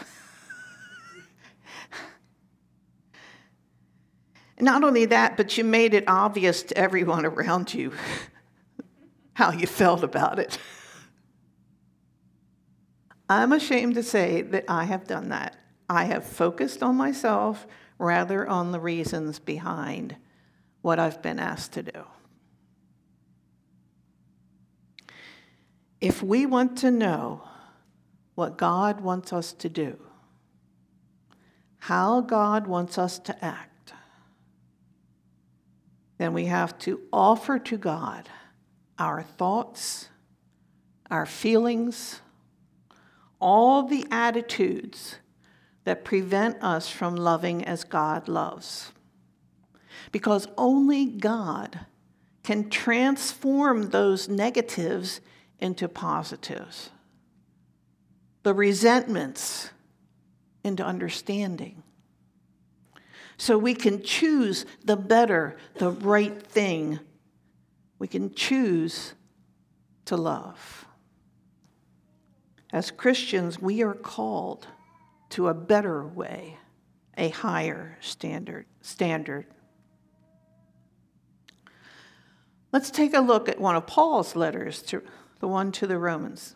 Not 4.59 4.83
only 4.83 5.05
that, 5.05 5.37
but 5.37 5.59
you 5.59 5.63
made 5.63 5.93
it 5.93 6.05
obvious 6.07 6.63
to 6.63 6.75
everyone 6.75 7.23
around 7.23 7.71
you 7.71 7.93
how 9.33 9.51
you 9.51 9.67
felt 9.67 10.01
about 10.01 10.39
it. 10.39 10.57
I'm 13.29 13.51
ashamed 13.51 13.93
to 13.93 14.01
say 14.01 14.41
that 14.41 14.65
I 14.67 14.85
have 14.85 15.05
done 15.05 15.29
that. 15.29 15.55
I 15.87 16.05
have 16.05 16.25
focused 16.25 16.81
on 16.81 16.95
myself 16.95 17.67
rather 17.99 18.47
on 18.47 18.71
the 18.71 18.79
reasons 18.79 19.37
behind 19.37 20.15
what 20.81 20.97
I've 20.97 21.21
been 21.21 21.37
asked 21.37 21.73
to 21.73 21.83
do. 21.83 22.05
If 25.99 26.23
we 26.23 26.47
want 26.47 26.79
to 26.79 26.89
know 26.89 27.43
what 28.35 28.57
God 28.57 29.01
wants 29.01 29.33
us 29.33 29.53
to 29.53 29.69
do, 29.69 29.99
how 31.79 32.21
God 32.21 32.67
wants 32.67 32.97
us 32.97 33.19
to 33.19 33.43
act, 33.43 33.93
then 36.17 36.33
we 36.33 36.45
have 36.45 36.77
to 36.79 37.01
offer 37.11 37.57
to 37.57 37.77
God 37.77 38.29
our 38.99 39.23
thoughts, 39.23 40.09
our 41.09 41.25
feelings, 41.25 42.21
all 43.39 43.83
the 43.83 44.05
attitudes 44.11 45.15
that 45.83 46.05
prevent 46.05 46.61
us 46.63 46.89
from 46.89 47.15
loving 47.15 47.65
as 47.65 47.83
God 47.83 48.27
loves. 48.27 48.91
Because 50.11 50.47
only 50.57 51.07
God 51.07 51.79
can 52.43 52.69
transform 52.69 53.89
those 53.89 54.29
negatives 54.29 55.21
into 55.59 55.87
positives, 55.87 56.91
the 58.43 58.53
resentments 58.53 59.69
into 60.63 60.83
understanding. 60.83 61.83
So 63.37 63.57
we 63.57 63.73
can 63.73 64.03
choose 64.03 64.65
the 64.83 64.95
better, 64.95 65.57
the 65.77 65.89
right 65.91 66.41
thing. 66.41 66.99
We 67.97 68.07
can 68.07 68.33
choose 68.33 69.13
to 70.05 70.15
love. 70.15 70.85
As 72.71 72.91
Christians, 72.91 73.59
we 73.59 73.81
are 73.81 73.93
called 73.93 74.67
to 75.29 75.47
a 75.47 75.53
better 75.53 76.05
way, 76.05 76.57
a 77.17 77.29
higher 77.29 77.97
standard. 78.01 78.65
standard. 78.81 79.47
Let's 82.71 82.91
take 82.91 83.13
a 83.13 83.19
look 83.19 83.49
at 83.49 83.59
one 83.59 83.75
of 83.75 83.87
Paul's 83.87 84.35
letters, 84.35 84.81
to, 84.83 85.03
the 85.39 85.47
one 85.47 85.71
to 85.73 85.87
the 85.87 85.97
Romans. 85.97 86.55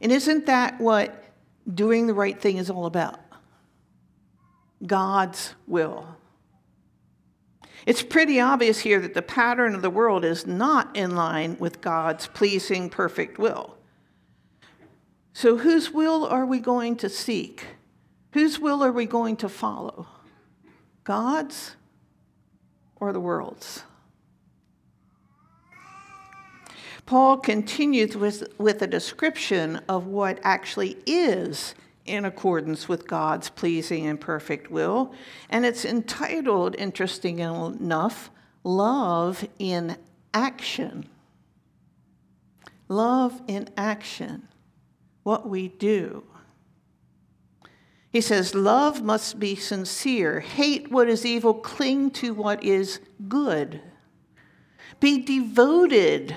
And 0.00 0.10
isn't 0.12 0.46
that 0.46 0.80
what 0.80 1.24
doing 1.72 2.06
the 2.06 2.14
right 2.14 2.40
thing 2.40 2.56
is 2.56 2.70
all 2.70 2.86
about? 2.86 3.20
God's 4.86 5.54
will. 5.66 6.06
It's 7.86 8.02
pretty 8.02 8.40
obvious 8.40 8.80
here 8.80 9.00
that 9.00 9.14
the 9.14 9.22
pattern 9.22 9.74
of 9.74 9.82
the 9.82 9.90
world 9.90 10.24
is 10.24 10.46
not 10.46 10.94
in 10.96 11.14
line 11.14 11.56
with 11.58 11.80
God's 11.80 12.26
pleasing, 12.26 12.90
perfect 12.90 13.38
will. 13.38 13.76
So, 15.32 15.56
whose 15.56 15.90
will 15.90 16.26
are 16.26 16.44
we 16.44 16.58
going 16.58 16.96
to 16.96 17.08
seek? 17.08 17.66
Whose 18.32 18.58
will 18.58 18.82
are 18.82 18.92
we 18.92 19.06
going 19.06 19.36
to 19.38 19.48
follow? 19.48 20.06
God's 21.04 21.76
or 22.96 23.12
the 23.12 23.20
world's? 23.20 23.84
Paul 27.10 27.38
continues 27.38 28.16
with, 28.16 28.44
with 28.56 28.82
a 28.82 28.86
description 28.86 29.80
of 29.88 30.06
what 30.06 30.38
actually 30.44 30.96
is 31.06 31.74
in 32.06 32.24
accordance 32.24 32.88
with 32.88 33.08
God's 33.08 33.50
pleasing 33.50 34.06
and 34.06 34.20
perfect 34.20 34.70
will. 34.70 35.12
And 35.48 35.66
it's 35.66 35.84
entitled, 35.84 36.76
interesting 36.78 37.40
enough, 37.40 38.30
Love 38.62 39.44
in 39.58 39.96
Action. 40.32 41.08
Love 42.86 43.42
in 43.48 43.68
Action 43.76 44.46
what 45.24 45.48
we 45.48 45.66
do. 45.66 46.22
He 48.12 48.20
says, 48.20 48.54
Love 48.54 49.02
must 49.02 49.40
be 49.40 49.56
sincere. 49.56 50.38
Hate 50.38 50.92
what 50.92 51.08
is 51.08 51.26
evil, 51.26 51.54
cling 51.54 52.12
to 52.12 52.34
what 52.34 52.62
is 52.62 53.00
good. 53.26 53.80
Be 55.00 55.20
devoted 55.20 56.36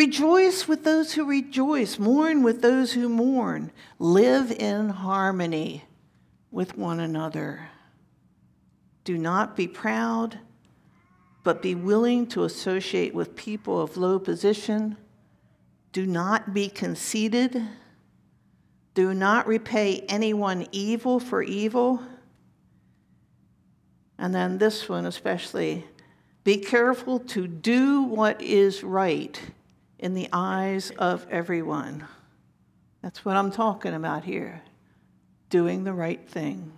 Rejoice 0.00 0.66
with 0.66 0.84
those 0.84 1.12
who 1.12 1.26
rejoice. 1.26 1.98
Mourn 1.98 2.42
with 2.42 2.62
those 2.62 2.94
who 2.94 3.06
mourn. 3.06 3.70
Live 3.98 4.50
in 4.50 4.88
harmony 4.88 5.84
with 6.50 6.78
one 6.78 7.00
another. 7.00 7.68
Do 9.04 9.18
not 9.18 9.54
be 9.56 9.68
proud, 9.68 10.38
but 11.44 11.60
be 11.60 11.74
willing 11.74 12.26
to 12.28 12.44
associate 12.44 13.14
with 13.14 13.36
people 13.36 13.78
of 13.78 13.98
low 13.98 14.18
position. 14.18 14.96
Do 15.92 16.06
not 16.06 16.54
be 16.54 16.70
conceited 16.70 17.62
do 18.94 19.14
not 19.14 19.46
repay 19.46 20.00
anyone 20.08 20.66
evil 20.72 21.20
for 21.20 21.42
evil. 21.42 22.02
And 24.18 24.34
then 24.34 24.58
this 24.58 24.88
one, 24.88 25.06
especially 25.06 25.86
be 26.42 26.56
careful 26.56 27.18
to 27.20 27.46
do 27.46 28.02
what 28.02 28.40
is 28.42 28.82
right 28.82 29.40
in 30.00 30.14
the 30.14 30.28
eyes 30.32 30.90
of 30.98 31.26
everyone. 31.30 32.06
That's 33.02 33.24
what 33.24 33.36
I'm 33.36 33.52
talking 33.52 33.94
about 33.94 34.24
here 34.24 34.62
doing 35.50 35.84
the 35.84 35.92
right 35.92 36.28
thing. 36.28 36.72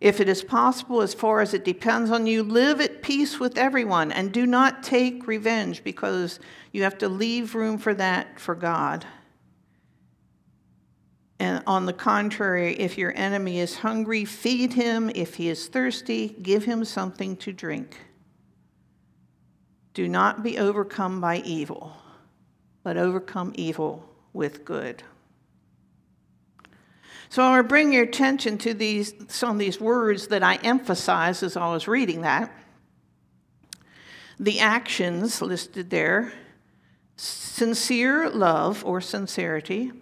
If 0.00 0.20
it 0.20 0.28
is 0.28 0.44
possible, 0.44 1.00
as 1.00 1.14
far 1.14 1.40
as 1.40 1.54
it 1.54 1.64
depends 1.64 2.10
on 2.10 2.26
you, 2.26 2.42
live 2.42 2.80
at 2.80 3.02
peace 3.02 3.40
with 3.40 3.56
everyone 3.56 4.12
and 4.12 4.32
do 4.32 4.46
not 4.46 4.82
take 4.82 5.26
revenge 5.26 5.82
because 5.82 6.38
you 6.72 6.82
have 6.82 6.98
to 6.98 7.08
leave 7.08 7.54
room 7.54 7.78
for 7.78 7.94
that 7.94 8.38
for 8.38 8.54
God. 8.54 9.06
And 11.38 11.62
on 11.66 11.86
the 11.86 11.92
contrary, 11.92 12.74
if 12.74 12.96
your 12.96 13.12
enemy 13.16 13.58
is 13.58 13.76
hungry, 13.76 14.24
feed 14.24 14.74
him. 14.74 15.10
If 15.14 15.34
he 15.34 15.48
is 15.48 15.66
thirsty, 15.66 16.28
give 16.40 16.64
him 16.64 16.84
something 16.84 17.36
to 17.38 17.52
drink. 17.52 18.05
Do 19.96 20.08
not 20.08 20.42
be 20.42 20.58
overcome 20.58 21.22
by 21.22 21.38
evil, 21.38 21.96
but 22.82 22.98
overcome 22.98 23.54
evil 23.54 24.06
with 24.34 24.62
good. 24.62 25.02
So 27.30 27.42
I 27.42 27.48
want 27.48 27.64
to 27.64 27.68
bring 27.68 27.94
your 27.94 28.02
attention 28.02 28.58
to 28.58 28.74
these, 28.74 29.14
some 29.28 29.52
of 29.52 29.58
these 29.58 29.80
words 29.80 30.26
that 30.26 30.42
I 30.42 30.56
emphasized 30.56 31.42
as 31.42 31.56
I 31.56 31.72
was 31.72 31.88
reading 31.88 32.20
that. 32.20 32.52
The 34.38 34.60
actions 34.60 35.40
listed 35.40 35.88
there 35.88 36.34
sincere 37.16 38.28
love 38.28 38.84
or 38.84 39.00
sincerity 39.00 39.92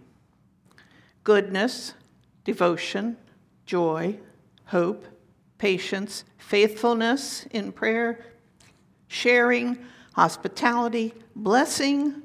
goodness, 1.22 1.94
devotion, 2.42 3.16
joy, 3.64 4.18
hope, 4.64 5.06
patience, 5.58 6.24
faithfulness 6.36 7.46
in 7.52 7.70
prayer, 7.70 8.33
sharing, 9.08 9.78
hospitality, 10.14 11.14
blessing, 11.36 12.22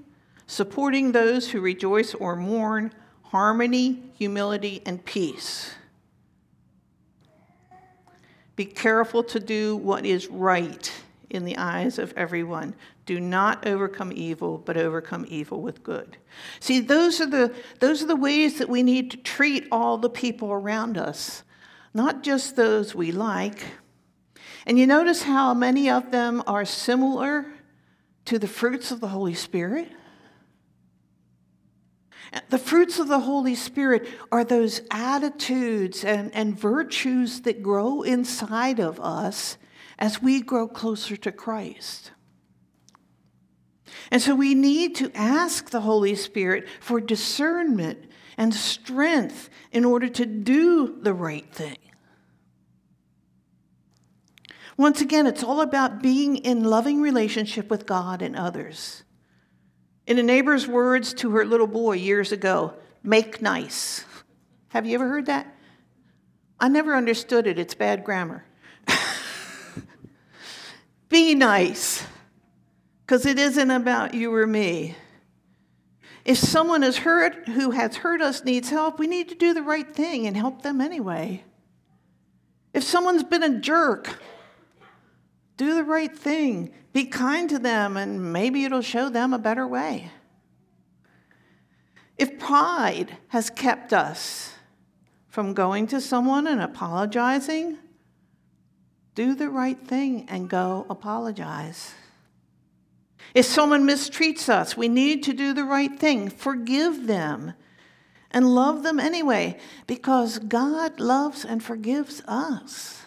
supporting 0.48 1.12
those 1.12 1.52
who 1.52 1.62
rejoice 1.62 2.14
or 2.14 2.36
mourn, 2.36 2.92
harmony, 3.24 4.04
humility, 4.16 4.82
and 4.86 5.04
peace. 5.06 5.74
Be 8.56 8.66
careful 8.66 9.24
to 9.24 9.40
do 9.40 9.78
what 9.78 10.06
is 10.06 10.28
right 10.28 10.92
in 11.30 11.46
the 11.46 11.58
eyes 11.58 12.00
of 12.00 12.14
everyone. 12.18 12.76
Do 13.06 13.20
not 13.20 13.66
overcome 13.66 14.12
evil, 14.14 14.58
but 14.58 14.76
overcome 14.76 15.26
evil 15.30 15.62
with 15.62 15.84
good. 15.84 16.18
See, 16.60 16.80
those 16.80 17.22
are 17.22 17.26
the, 17.26 17.56
those 17.80 18.04
are 18.04 18.08
the 18.08 18.16
ways 18.16 18.58
that 18.58 18.68
we 18.68 18.84
need 18.84 19.12
to 19.12 19.18
treat 19.18 19.68
all 19.72 19.98
the 19.98 20.10
people 20.10 20.52
around 20.52 20.98
us, 20.98 21.44
not 21.94 22.24
just 22.24 22.56
those 22.56 22.94
we 22.94 23.12
like. 23.12 23.64
And 24.70 24.78
you 24.78 24.86
notice 24.86 25.24
how 25.24 25.56
many 25.56 25.90
of 25.90 26.12
them 26.12 26.44
are 26.46 26.64
similar 26.64 27.48
to 28.26 28.38
the 28.38 28.48
fruits 28.48 28.92
of 28.92 29.00
the 29.00 29.08
Holy 29.08 29.34
Spirit? 29.34 29.92
The 32.50 32.60
fruits 32.60 33.00
of 33.00 33.08
the 33.08 33.22
Holy 33.22 33.56
Spirit 33.56 34.08
are 34.32 34.44
those 34.44 34.82
attitudes 34.92 36.06
and, 36.06 36.32
and 36.36 36.56
virtues 36.56 37.42
that 37.42 37.64
grow 37.64 38.04
inside 38.04 38.80
of 38.80 39.00
us 39.00 39.58
as 39.98 40.22
we 40.22 40.40
grow 40.40 40.68
closer 40.68 41.18
to 41.18 41.32
Christ. 41.32 42.12
And 44.12 44.22
so 44.22 44.36
we 44.36 44.54
need 44.54 44.94
to 44.98 45.12
ask 45.16 45.72
the 45.72 45.82
Holy 45.82 46.14
Spirit 46.14 46.68
for 46.80 47.02
discernment 47.02 48.06
and 48.38 48.54
strength 48.54 49.50
in 49.72 49.84
order 49.84 50.10
to 50.10 50.28
do 50.28 51.00
the 51.02 51.16
right 51.16 51.52
thing. 51.52 51.89
Once 54.80 55.02
again, 55.02 55.28
it's 55.28 55.44
all 55.44 55.60
about 55.60 56.02
being 56.02 56.38
in 56.38 56.64
loving 56.64 57.02
relationship 57.02 57.70
with 57.70 57.86
God 57.86 58.22
and 58.22 58.34
others. 58.34 59.04
In 60.08 60.18
a 60.18 60.24
neighbor's 60.24 60.70
words 60.70 61.14
to 61.16 61.32
her 61.32 61.44
little 61.44 61.68
boy 61.68 61.98
years 61.98 62.32
ago, 62.32 62.76
make 63.04 63.42
nice. 63.42 64.06
Have 64.70 64.86
you 64.86 64.96
ever 64.96 65.10
heard 65.10 65.26
that? 65.26 65.54
I 66.62 66.70
never 66.70 66.96
understood 66.96 67.46
it. 67.46 67.60
It's 67.60 67.74
bad 67.74 68.06
grammar. 68.06 68.46
Be 71.10 71.36
nice, 71.36 72.02
because 73.06 73.26
it 73.26 73.38
isn't 73.38 73.72
about 73.72 74.14
you 74.14 74.34
or 74.34 74.48
me. 74.48 74.96
If 76.24 76.38
someone 76.38 76.84
is 76.84 77.00
hurt 77.00 77.50
who 77.50 77.72
has 77.72 77.98
hurt 77.98 78.22
us 78.22 78.46
needs 78.46 78.70
help, 78.70 78.98
we 78.98 79.08
need 79.08 79.28
to 79.28 79.36
do 79.36 79.54
the 79.54 79.62
right 79.62 79.94
thing 79.94 80.26
and 80.26 80.38
help 80.38 80.62
them 80.62 80.80
anyway. 80.80 81.44
If 82.74 82.86
someone's 82.86 83.26
been 83.26 83.44
a 83.44 83.60
jerk, 83.60 84.22
do 85.60 85.76
the 85.76 85.84
right 85.84 86.18
thing. 86.18 86.72
Be 86.94 87.04
kind 87.04 87.50
to 87.50 87.60
them, 87.60 87.98
and 87.98 88.32
maybe 88.32 88.64
it'll 88.64 88.82
show 88.82 89.10
them 89.10 89.34
a 89.34 89.38
better 89.38 89.68
way. 89.68 90.10
If 92.18 92.40
pride 92.40 93.18
has 93.28 93.50
kept 93.50 93.92
us 93.92 94.54
from 95.28 95.54
going 95.54 95.86
to 95.88 96.00
someone 96.00 96.48
and 96.48 96.62
apologizing, 96.62 97.78
do 99.16 99.36
the 99.36 99.50
right 99.50 99.78
thing 99.78 100.26
and 100.30 100.50
go 100.50 100.86
apologize. 100.90 101.94
If 103.36 103.46
someone 103.46 103.86
mistreats 103.86 104.48
us, 104.48 104.78
we 104.78 104.88
need 104.88 105.24
to 105.24 105.34
do 105.34 105.54
the 105.54 105.66
right 105.66 106.00
thing, 106.00 106.30
forgive 106.30 107.06
them, 107.06 107.54
and 108.32 108.56
love 108.56 108.84
them 108.84 108.98
anyway, 108.98 109.60
because 109.88 110.40
God 110.40 111.02
loves 111.02 111.44
and 111.44 111.62
forgives 111.62 112.22
us. 112.28 112.99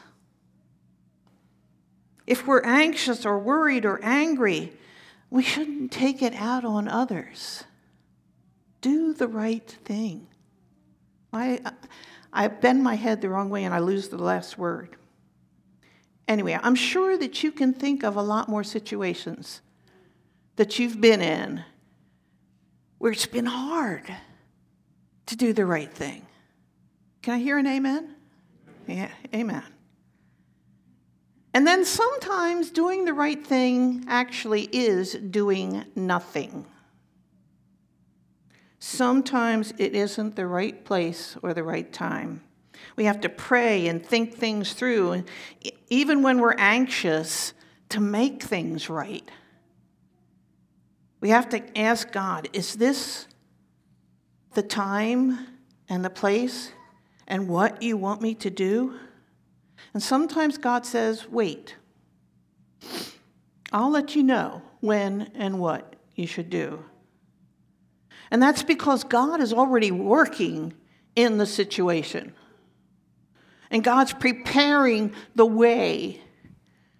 If 2.27 2.47
we're 2.47 2.63
anxious 2.63 3.27
or 3.27 3.39
worried 3.39 3.85
or 3.85 4.01
angry, 4.03 4.73
we 5.31 5.43
shouldn't 5.43 5.93
take 5.93 6.23
it 6.23 6.35
out 6.35 6.65
on 6.65 6.89
others. 6.89 7.65
Do 8.81 9.13
the 9.13 9.29
right 9.29 9.69
thing. 9.85 10.29
I, 11.33 11.61
I 12.33 12.49
bend 12.49 12.83
my 12.83 12.95
head 12.95 13.23
the 13.23 13.29
wrong 13.29 13.49
way 13.49 13.65
and 13.65 13.75
I 13.75 13.79
lose 13.79 14.09
the 14.09 14.19
last 14.19 14.59
word. 14.59 14.97
Anyway, 16.29 16.59
I'm 16.63 16.75
sure 16.75 17.19
that 17.19 17.43
you 17.43 17.51
can 17.51 17.73
think 17.73 18.03
of 18.05 18.17
a 18.17 18.23
lot 18.23 18.49
more 18.49 18.65
situations 18.65 19.61
that 20.57 20.79
you've 20.79 21.01
been 21.01 21.21
in 21.21 21.65
where 22.99 23.13
it's 23.13 23.27
been 23.27 23.47
hard 23.47 24.15
to 25.27 25.37
do 25.37 25.53
the 25.53 25.67
right 25.67 25.93
thing. 25.93 26.27
Can 27.23 27.35
I 27.35 27.39
hear 27.39 27.59
an 27.59 27.67
amen? 27.67 28.15
Yeah, 28.87 29.11
amen. 29.35 29.65
And 31.55 31.67
then 31.67 31.85
sometimes 31.85 32.71
doing 32.71 33.05
the 33.05 33.13
right 33.13 33.45
thing 33.47 34.05
actually 34.09 34.69
is 34.73 35.13
doing 35.15 35.85
nothing. 35.95 36.67
Sometimes 38.79 39.73
it 39.79 39.95
isn't 39.95 40.35
the 40.35 40.47
right 40.47 40.85
place 40.85 41.37
or 41.43 41.55
the 41.55 41.63
right 41.63 41.93
time. 41.93 42.43
We 42.97 43.05
have 43.05 43.21
to 43.21 43.29
pray 43.29 43.87
and 43.87 44.05
think 44.05 44.35
things 44.35 44.73
through, 44.73 45.25
even 45.89 46.23
when 46.23 46.41
we're 46.41 46.57
anxious, 46.57 47.53
to 47.91 48.01
make 48.01 48.43
things 48.43 48.89
right. 48.89 49.29
We 51.21 51.29
have 51.29 51.51
to 51.51 51.79
ask 51.79 52.11
God, 52.11 52.49
is 52.53 52.75
this 52.75 53.29
the 54.55 54.63
time 54.63 55.47
and 55.89 56.05
the 56.05 56.11
place 56.11 56.73
and 57.29 57.49
what 57.49 57.83
you 57.83 57.97
want 57.97 58.23
me 58.23 58.35
to 58.37 58.51
do? 58.51 58.99
And 59.95 60.03
sometimes 60.03 60.59
God 60.59 60.87
says, 60.87 61.29
wait. 61.29 61.77
I'll 63.73 63.91
let 63.91 64.15
you 64.15 64.23
know 64.23 64.63
when 64.81 65.31
and 65.35 65.59
what 65.59 65.97
you 66.15 66.27
should 66.27 66.51
do. 66.51 66.85
And 68.31 68.43
that's 68.43 68.63
because 68.63 69.05
God 69.05 69.41
is 69.41 69.53
already 69.53 69.91
working 69.91 70.75
in 71.15 71.39
the 71.39 71.47
situation. 71.47 72.35
And 73.71 73.83
God's 73.83 74.13
preparing 74.13 75.15
the 75.35 75.47
way 75.47 76.21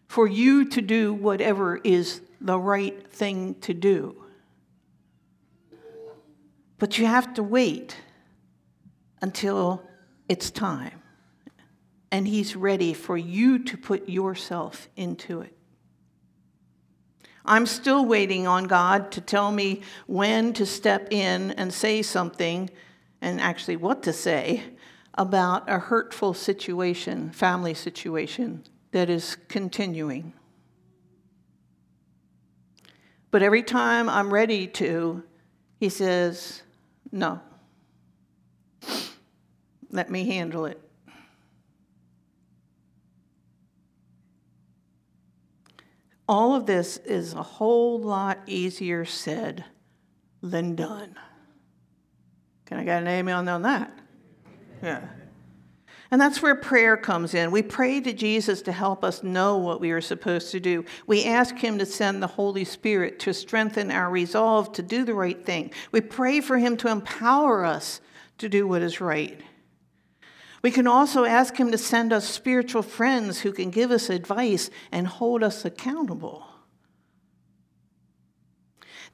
for 0.09 0.27
you 0.27 0.67
to 0.71 0.81
do 0.83 1.13
whatever 1.13 1.77
is 1.77 2.21
the 2.41 2.59
right 2.59 3.11
thing 3.11 3.55
to 3.61 3.73
do. 3.75 4.17
But 6.79 6.99
you 6.99 7.07
have 7.07 7.35
to 7.35 7.43
wait 7.43 7.97
until 9.21 9.83
it's 10.29 10.51
time. 10.51 11.02
And 12.13 12.29
He's 12.29 12.55
ready 12.55 12.95
for 12.95 13.17
you 13.17 13.59
to 13.59 13.77
put 13.77 14.09
yourself 14.09 14.89
into 14.95 15.41
it. 15.41 15.57
I'm 17.45 17.67
still 17.67 18.07
waiting 18.07 18.47
on 18.47 18.65
God 18.65 19.11
to 19.13 19.21
tell 19.21 19.51
me 19.51 19.83
when 20.07 20.53
to 20.53 20.65
step 20.65 21.09
in 21.11 21.51
and 21.53 21.75
say 21.75 22.03
something, 22.03 22.71
and 23.21 23.41
actually 23.41 23.77
what 23.77 24.03
to 24.05 24.13
say, 24.13 24.63
about 25.15 25.69
a 25.69 25.79
hurtful 25.79 26.35
situation, 26.35 27.31
family 27.33 27.75
situation 27.75 28.63
that 28.93 29.11
is 29.11 29.37
continuing. 29.49 30.33
But 33.31 33.43
every 33.43 33.63
time 33.63 34.09
I'm 34.09 34.33
ready 34.33 34.67
to, 34.69 35.25
he 35.81 35.89
says, 35.89 36.63
No, 37.11 37.41
let 39.91 40.11
me 40.11 40.27
handle 40.27 40.67
it. 40.67 40.81
All 46.33 46.55
of 46.55 46.65
this 46.65 46.97
is 46.97 47.35
a 47.35 47.43
whole 47.43 48.01
lot 48.01 48.39
easier 48.47 49.05
said 49.05 49.67
than 50.43 50.75
done. 50.75 51.15
Can 52.65 52.79
I 52.79 52.85
get 52.85 53.03
an 53.03 53.09
amen 53.09 53.51
on 53.51 53.61
that? 53.61 53.93
Yeah. 54.83 55.03
And 56.11 56.19
that's 56.19 56.41
where 56.41 56.55
prayer 56.55 56.97
comes 56.97 57.35
in. 57.35 57.51
We 57.51 57.61
pray 57.61 58.01
to 58.01 58.15
Jesus 58.15 58.63
to 58.63 58.73
help 58.73 59.05
us 59.05 59.23
know 59.23 59.59
what 59.59 59.79
we 59.79 59.91
are 59.91 60.01
supposed 60.01 60.51
to 60.53 60.59
do. 60.59 60.87
We 61.07 61.27
ask 61.27 61.55
Him 61.59 61.79
to 61.79 61.85
send 61.85 62.23
the 62.23 62.29
Holy 62.29 62.65
Spirit 62.65 63.19
to 63.21 63.35
strengthen 63.35 63.91
our 63.91 64.09
resolve 64.09 64.73
to 64.73 64.83
do 64.83 65.05
the 65.05 65.13
right 65.13 65.45
thing. 65.45 65.71
We 65.91 66.01
pray 66.01 66.41
for 66.41 66.57
Him 66.57 66.79
to 66.79 66.89
empower 66.89 67.63
us 67.63 68.01
to 68.39 68.49
do 68.49 68.67
what 68.67 68.81
is 68.81 69.03
right. 69.03 69.39
We 70.63 70.71
can 70.71 70.87
also 70.87 71.25
ask 71.25 71.57
Him 71.57 71.73
to 71.73 71.79
send 71.79 72.13
us 72.13 72.29
spiritual 72.29 72.83
friends 72.83 73.41
who 73.41 73.53
can 73.53 73.71
give 73.71 73.91
us 73.91 74.09
advice 74.09 74.71
and 74.93 75.07
hold 75.09 75.43
us 75.43 75.65
accountable. 75.65 76.47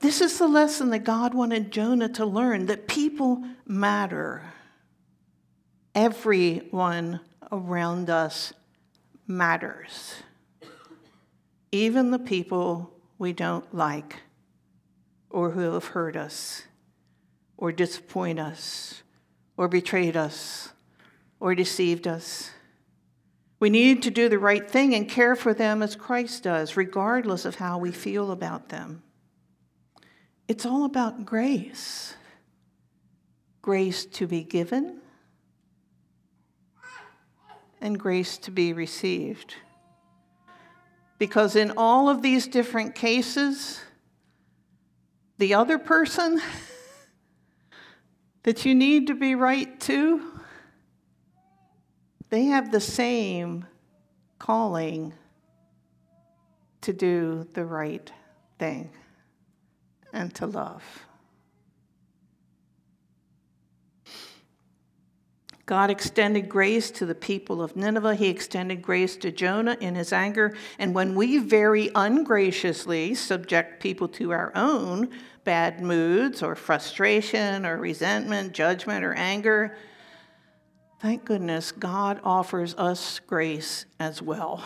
This 0.01 0.21
is 0.21 0.39
the 0.39 0.47
lesson 0.47 0.91
that 0.91 1.05
God 1.05 1.35
wanted 1.35 1.73
Jonah 1.73 2.11
to 2.11 2.27
learn 2.27 2.67
that 2.67 2.87
people 2.87 3.43
matter. 3.67 4.43
Everyone 5.95 7.21
around 7.51 8.11
us 8.11 8.53
matters, 9.27 10.23
even 11.73 12.11
the 12.11 12.19
people 12.19 12.93
we 13.19 13.33
don't 13.33 13.75
like 13.75 14.21
or 15.31 15.51
who 15.51 15.73
have 15.73 15.87
hurt 15.87 16.15
us 16.15 16.63
or 17.57 17.73
disappoint 17.73 18.39
us 18.39 19.03
or 19.57 19.67
betrayed 19.67 20.17
us 20.17 20.73
or 21.41 21.55
deceived 21.55 22.07
us. 22.07 22.51
We 23.61 23.71
need 23.71 24.03
to 24.05 24.11
do 24.11 24.29
the 24.29 24.39
right 24.39 24.69
thing 24.69 24.95
and 24.95 25.09
care 25.09 25.35
for 25.35 25.53
them 25.53 25.83
as 25.83 25.97
Christ 25.97 26.45
does, 26.45 26.77
regardless 26.77 27.45
of 27.45 27.57
how 27.57 27.79
we 27.79 27.91
feel 27.91 28.31
about 28.31 28.69
them. 28.69 29.03
It's 30.47 30.65
all 30.65 30.85
about 30.85 31.25
grace 31.25 32.15
grace 33.61 34.07
to 34.07 34.27
be 34.27 34.43
given 34.43 34.99
and 37.83 37.99
grace 37.99 38.39
to 38.39 38.51
be 38.51 38.73
received. 38.73 39.57
Because 41.19 41.55
in 41.55 41.73
all 41.77 42.09
of 42.09 42.23
these 42.23 42.47
different 42.47 42.95
cases, 42.95 43.79
the 45.37 45.53
other 45.53 45.79
person 45.79 46.41
that 48.45 48.65
you 48.65 48.75
need 48.75 49.09
to 49.09 49.15
be 49.15 49.35
right 49.35 49.79
to, 49.81 50.38
they 52.31 52.45
have 52.47 52.71
the 52.71 52.81
same 52.81 53.67
calling 54.39 55.13
to 56.83 56.93
do 56.93 57.47
the 57.55 57.65
right 57.65 58.13
thing 58.59 58.91
and 60.13 60.35
to 60.35 60.47
love. 60.47 60.83
God 65.69 65.91
extended 65.91 66.49
grace 66.49 66.91
to 66.93 67.05
the 67.05 67.15
people 67.15 67.61
of 67.61 67.77
Nineveh. 67.77 68.15
He 68.15 68.29
extended 68.29 68.81
grace 68.81 69.17
to 69.17 69.31
Jonah 69.31 69.77
in 69.81 69.97
his 69.97 70.15
anger. 70.15 70.57
And 70.79 70.95
when 70.95 71.15
we 71.15 71.37
very 71.37 71.91
ungraciously 71.95 73.15
subject 73.15 73.83
people 73.83 74.09
to 74.09 74.33
our 74.33 74.51
own 74.55 75.11
bad 75.45 75.83
moods 75.83 76.43
or 76.43 76.55
frustration 76.55 77.67
or 77.67 77.77
resentment, 77.77 78.55
judgment 78.55 79.05
or 79.05 79.13
anger, 79.13 79.77
thank 81.01 81.25
goodness 81.25 81.73
God 81.73 82.21
offers 82.25 82.75
us 82.77 83.21
grace 83.21 83.87
as 83.99 84.21
well 84.23 84.63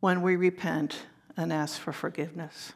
when 0.00 0.22
we 0.22 0.36
repent 0.36 1.06
and 1.36 1.52
ask 1.52 1.80
for 1.80 1.92
forgiveness. 1.92 2.72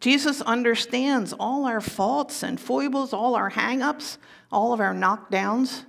Jesus 0.00 0.42
understands 0.42 1.32
all 1.32 1.64
our 1.64 1.80
faults 1.80 2.42
and 2.42 2.60
foibles, 2.60 3.12
all 3.12 3.34
our 3.34 3.50
hang 3.50 3.82
ups, 3.82 4.18
all 4.52 4.72
of 4.72 4.80
our 4.80 4.94
knockdowns. 4.94 5.84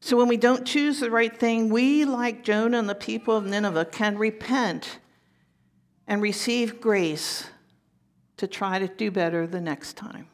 So 0.00 0.16
when 0.16 0.28
we 0.28 0.36
don't 0.36 0.66
choose 0.66 1.00
the 1.00 1.10
right 1.10 1.36
thing, 1.36 1.70
we, 1.70 2.04
like 2.04 2.44
Jonah 2.44 2.78
and 2.78 2.88
the 2.88 2.94
people 2.94 3.36
of 3.36 3.44
Nineveh, 3.44 3.86
can 3.86 4.18
repent 4.18 4.98
and 6.06 6.20
receive 6.20 6.80
grace 6.80 7.46
to 8.36 8.46
try 8.46 8.78
to 8.78 8.88
do 8.88 9.10
better 9.10 9.46
the 9.46 9.60
next 9.60 9.96
time. 9.96 10.26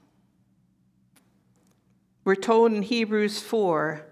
We're 2.28 2.34
told 2.34 2.72
in 2.72 2.82
Hebrews 2.82 3.40
4 3.40 4.04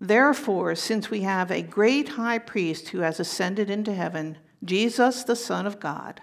Therefore, 0.00 0.74
since 0.74 1.10
we 1.10 1.20
have 1.20 1.50
a 1.50 1.60
great 1.60 2.08
high 2.08 2.38
priest 2.38 2.88
who 2.88 3.00
has 3.00 3.20
ascended 3.20 3.68
into 3.68 3.92
heaven, 3.92 4.38
Jesus, 4.64 5.24
the 5.24 5.36
Son 5.36 5.66
of 5.66 5.78
God, 5.78 6.22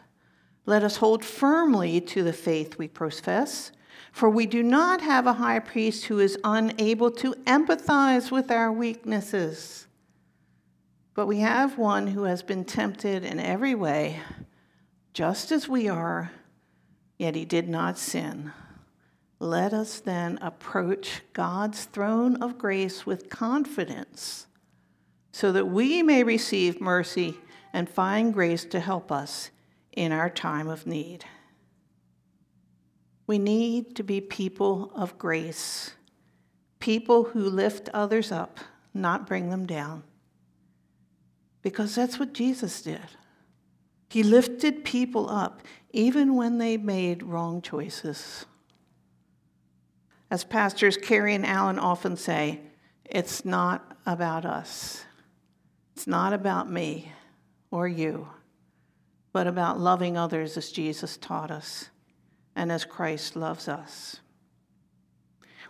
let 0.65 0.83
us 0.83 0.97
hold 0.97 1.23
firmly 1.23 2.01
to 2.01 2.23
the 2.23 2.33
faith 2.33 2.79
we 2.79 2.87
profess. 2.87 3.71
For 4.11 4.31
we 4.31 4.47
do 4.47 4.63
not 4.63 5.01
have 5.01 5.27
a 5.27 5.33
high 5.33 5.59
priest 5.59 6.05
who 6.05 6.17
is 6.17 6.39
unable 6.43 7.11
to 7.11 7.35
empathize 7.45 8.31
with 8.31 8.49
our 8.49 8.71
weaknesses, 8.71 9.85
but 11.13 11.27
we 11.27 11.41
have 11.41 11.77
one 11.77 12.07
who 12.07 12.23
has 12.23 12.41
been 12.41 12.65
tempted 12.65 13.23
in 13.23 13.39
every 13.39 13.75
way, 13.75 14.21
just 15.13 15.51
as 15.51 15.69
we 15.69 15.87
are, 15.87 16.31
yet 17.19 17.35
he 17.35 17.45
did 17.45 17.69
not 17.69 17.99
sin. 17.99 18.51
Let 19.41 19.73
us 19.73 19.99
then 19.99 20.37
approach 20.39 21.23
God's 21.33 21.85
throne 21.85 22.43
of 22.43 22.59
grace 22.59 23.07
with 23.07 23.31
confidence, 23.31 24.45
so 25.31 25.51
that 25.51 25.65
we 25.65 26.03
may 26.03 26.23
receive 26.23 26.79
mercy 26.79 27.39
and 27.73 27.89
find 27.89 28.35
grace 28.35 28.65
to 28.65 28.79
help 28.79 29.11
us 29.11 29.49
in 29.93 30.11
our 30.11 30.29
time 30.29 30.67
of 30.67 30.85
need. 30.85 31.25
We 33.25 33.39
need 33.39 33.95
to 33.95 34.03
be 34.03 34.21
people 34.21 34.91
of 34.93 35.17
grace, 35.17 35.95
people 36.77 37.23
who 37.23 37.49
lift 37.49 37.89
others 37.95 38.31
up, 38.31 38.59
not 38.93 39.25
bring 39.25 39.49
them 39.49 39.65
down. 39.65 40.03
Because 41.63 41.95
that's 41.95 42.19
what 42.19 42.33
Jesus 42.33 42.83
did. 42.83 43.17
He 44.07 44.21
lifted 44.21 44.85
people 44.85 45.27
up 45.31 45.63
even 45.91 46.35
when 46.35 46.59
they 46.59 46.77
made 46.77 47.23
wrong 47.23 47.63
choices. 47.63 48.45
As 50.31 50.45
pastors 50.45 50.95
Carrie 50.95 51.35
and 51.35 51.45
Alan 51.45 51.77
often 51.77 52.15
say, 52.15 52.61
it's 53.03 53.43
not 53.43 53.97
about 54.05 54.45
us. 54.45 55.03
It's 55.93 56.07
not 56.07 56.31
about 56.31 56.71
me 56.71 57.11
or 57.69 57.85
you, 57.85 58.29
but 59.33 59.45
about 59.45 59.77
loving 59.77 60.17
others 60.17 60.55
as 60.55 60.71
Jesus 60.71 61.17
taught 61.17 61.51
us 61.51 61.89
and 62.55 62.71
as 62.71 62.85
Christ 62.85 63.35
loves 63.35 63.67
us. 63.67 64.21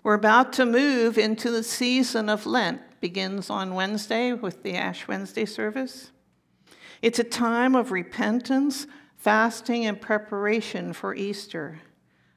We're 0.04 0.14
about 0.14 0.54
to 0.54 0.66
move 0.68 1.18
into 1.18 1.50
the 1.50 1.64
season 1.64 2.30
of 2.30 2.46
Lent. 2.46 2.82
Begins 3.02 3.50
on 3.50 3.74
Wednesday 3.74 4.32
with 4.32 4.62
the 4.62 4.76
Ash 4.76 5.08
Wednesday 5.08 5.46
service. 5.46 6.12
It's 7.02 7.18
a 7.18 7.24
time 7.24 7.76
of 7.76 7.92
repentance, 7.92 8.86
fasting, 9.18 9.88
and 9.88 10.00
preparation 10.00 10.94
for 10.94 11.16
Easter, 11.16 11.80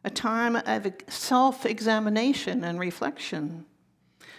a 0.05 0.11
time 0.11 0.57
of 0.57 0.93
self 1.09 1.65
examination 1.65 2.63
and 2.65 2.79
reflection. 2.79 3.65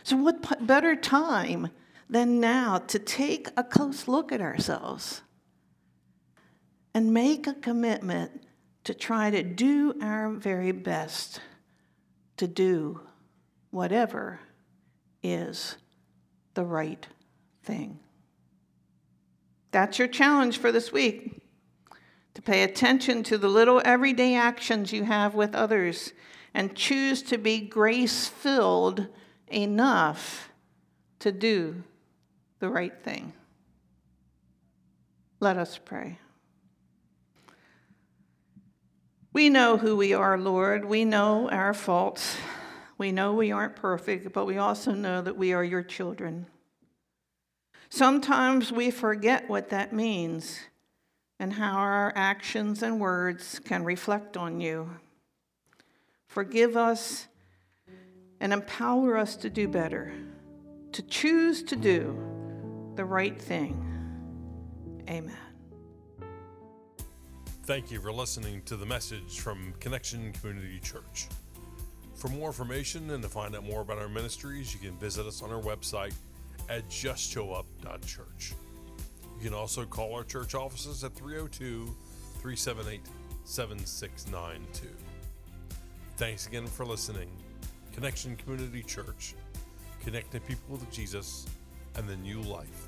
So, 0.03 0.15
what 0.15 0.65
better 0.65 0.95
time 0.95 1.69
than 2.09 2.39
now 2.39 2.77
to 2.77 2.99
take 2.99 3.49
a 3.57 3.63
close 3.63 4.07
look 4.07 4.31
at 4.31 4.41
ourselves 4.41 5.21
and 6.93 7.13
make 7.13 7.47
a 7.47 7.53
commitment 7.53 8.43
to 8.83 8.93
try 8.93 9.31
to 9.31 9.41
do 9.41 9.95
our 10.01 10.29
very 10.29 10.71
best 10.71 11.41
to 12.37 12.47
do 12.47 13.01
whatever 13.71 14.39
is 15.23 15.75
the 16.53 16.63
right 16.63 17.05
thing. 17.63 17.99
That's 19.71 19.97
your 19.99 20.07
challenge 20.07 20.57
for 20.59 20.71
this 20.71 20.91
week 20.91 21.41
to 22.35 22.41
pay 22.41 22.63
attention 22.63 23.23
to 23.23 23.37
the 23.37 23.47
little 23.47 23.81
everyday 23.83 24.35
actions 24.35 24.93
you 24.93 25.03
have 25.03 25.33
with 25.33 25.55
others 25.55 26.13
and 26.53 26.75
choose 26.75 27.23
to 27.23 27.37
be 27.37 27.59
grace 27.59 28.27
filled 28.27 29.07
enough 29.47 30.51
to 31.19 31.31
do 31.31 31.83
the 32.59 32.69
right 32.69 33.01
thing. 33.03 33.33
Let 35.39 35.57
us 35.57 35.79
pray. 35.83 36.19
We 39.31 39.49
know 39.49 39.77
who 39.77 39.95
we 39.95 40.13
are, 40.13 40.37
Lord. 40.37 40.85
We 40.85 41.03
know 41.03 41.49
our 41.49 41.73
faults. 41.73 42.37
We 42.97 43.11
know 43.11 43.33
we 43.33 43.51
aren't 43.51 43.75
perfect, 43.75 44.31
but 44.33 44.45
we 44.45 44.57
also 44.57 44.93
know 44.93 45.21
that 45.21 45.37
we 45.37 45.53
are 45.53 45.63
your 45.63 45.83
children. 45.83 46.47
Sometimes 47.89 48.71
we 48.71 48.91
forget 48.91 49.49
what 49.49 49.69
that 49.69 49.93
means 49.93 50.59
and 51.39 51.53
how 51.53 51.73
our 51.73 52.13
actions 52.15 52.81
and 52.81 52.99
words 52.99 53.59
can 53.59 53.83
reflect 53.83 54.37
on 54.37 54.59
you. 54.59 54.89
Forgive 56.27 56.77
us 56.77 57.27
and 58.39 58.53
empower 58.53 59.17
us 59.17 59.35
to 59.37 59.49
do 59.49 59.67
better, 59.67 60.13
to 60.91 61.01
choose 61.03 61.63
to 61.63 61.75
do 61.75 62.17
the 62.95 63.05
right 63.05 63.39
thing. 63.41 63.81
Amen. 65.09 65.37
Thank 67.63 67.91
you 67.91 67.99
for 67.99 68.11
listening 68.11 68.61
to 68.65 68.75
the 68.75 68.85
message 68.85 69.39
from 69.39 69.73
Connection 69.79 70.31
Community 70.33 70.79
Church. 70.79 71.27
For 72.15 72.27
more 72.29 72.47
information 72.47 73.09
and 73.11 73.23
to 73.23 73.29
find 73.29 73.55
out 73.55 73.63
more 73.63 73.81
about 73.81 73.97
our 73.97 74.07
ministries, 74.07 74.73
you 74.73 74.79
can 74.79 74.97
visit 74.99 75.25
us 75.25 75.41
on 75.41 75.51
our 75.51 75.61
website 75.61 76.13
at 76.69 76.87
justshowup.church. 76.89 78.53
You 79.45 79.51
can 79.51 79.59
also 79.59 79.85
call 79.85 80.15
our 80.15 80.23
church 80.23 80.55
offices 80.55 81.03
at 81.03 81.13
302 81.13 81.95
378 82.41 82.99
7692. 83.43 84.87
Thanks 86.17 86.47
again 86.47 86.65
for 86.65 86.83
listening. 86.83 87.29
Connection 87.93 88.35
Community 88.37 88.81
Church, 88.81 89.35
connecting 90.03 90.41
people 90.41 90.71
with 90.71 90.91
Jesus 90.91 91.45
and 91.93 92.09
the 92.09 92.15
new 92.15 92.41
life 92.41 92.87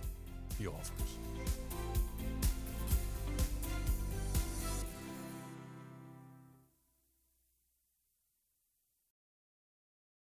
he 0.58 0.66
offers. 0.66 1.20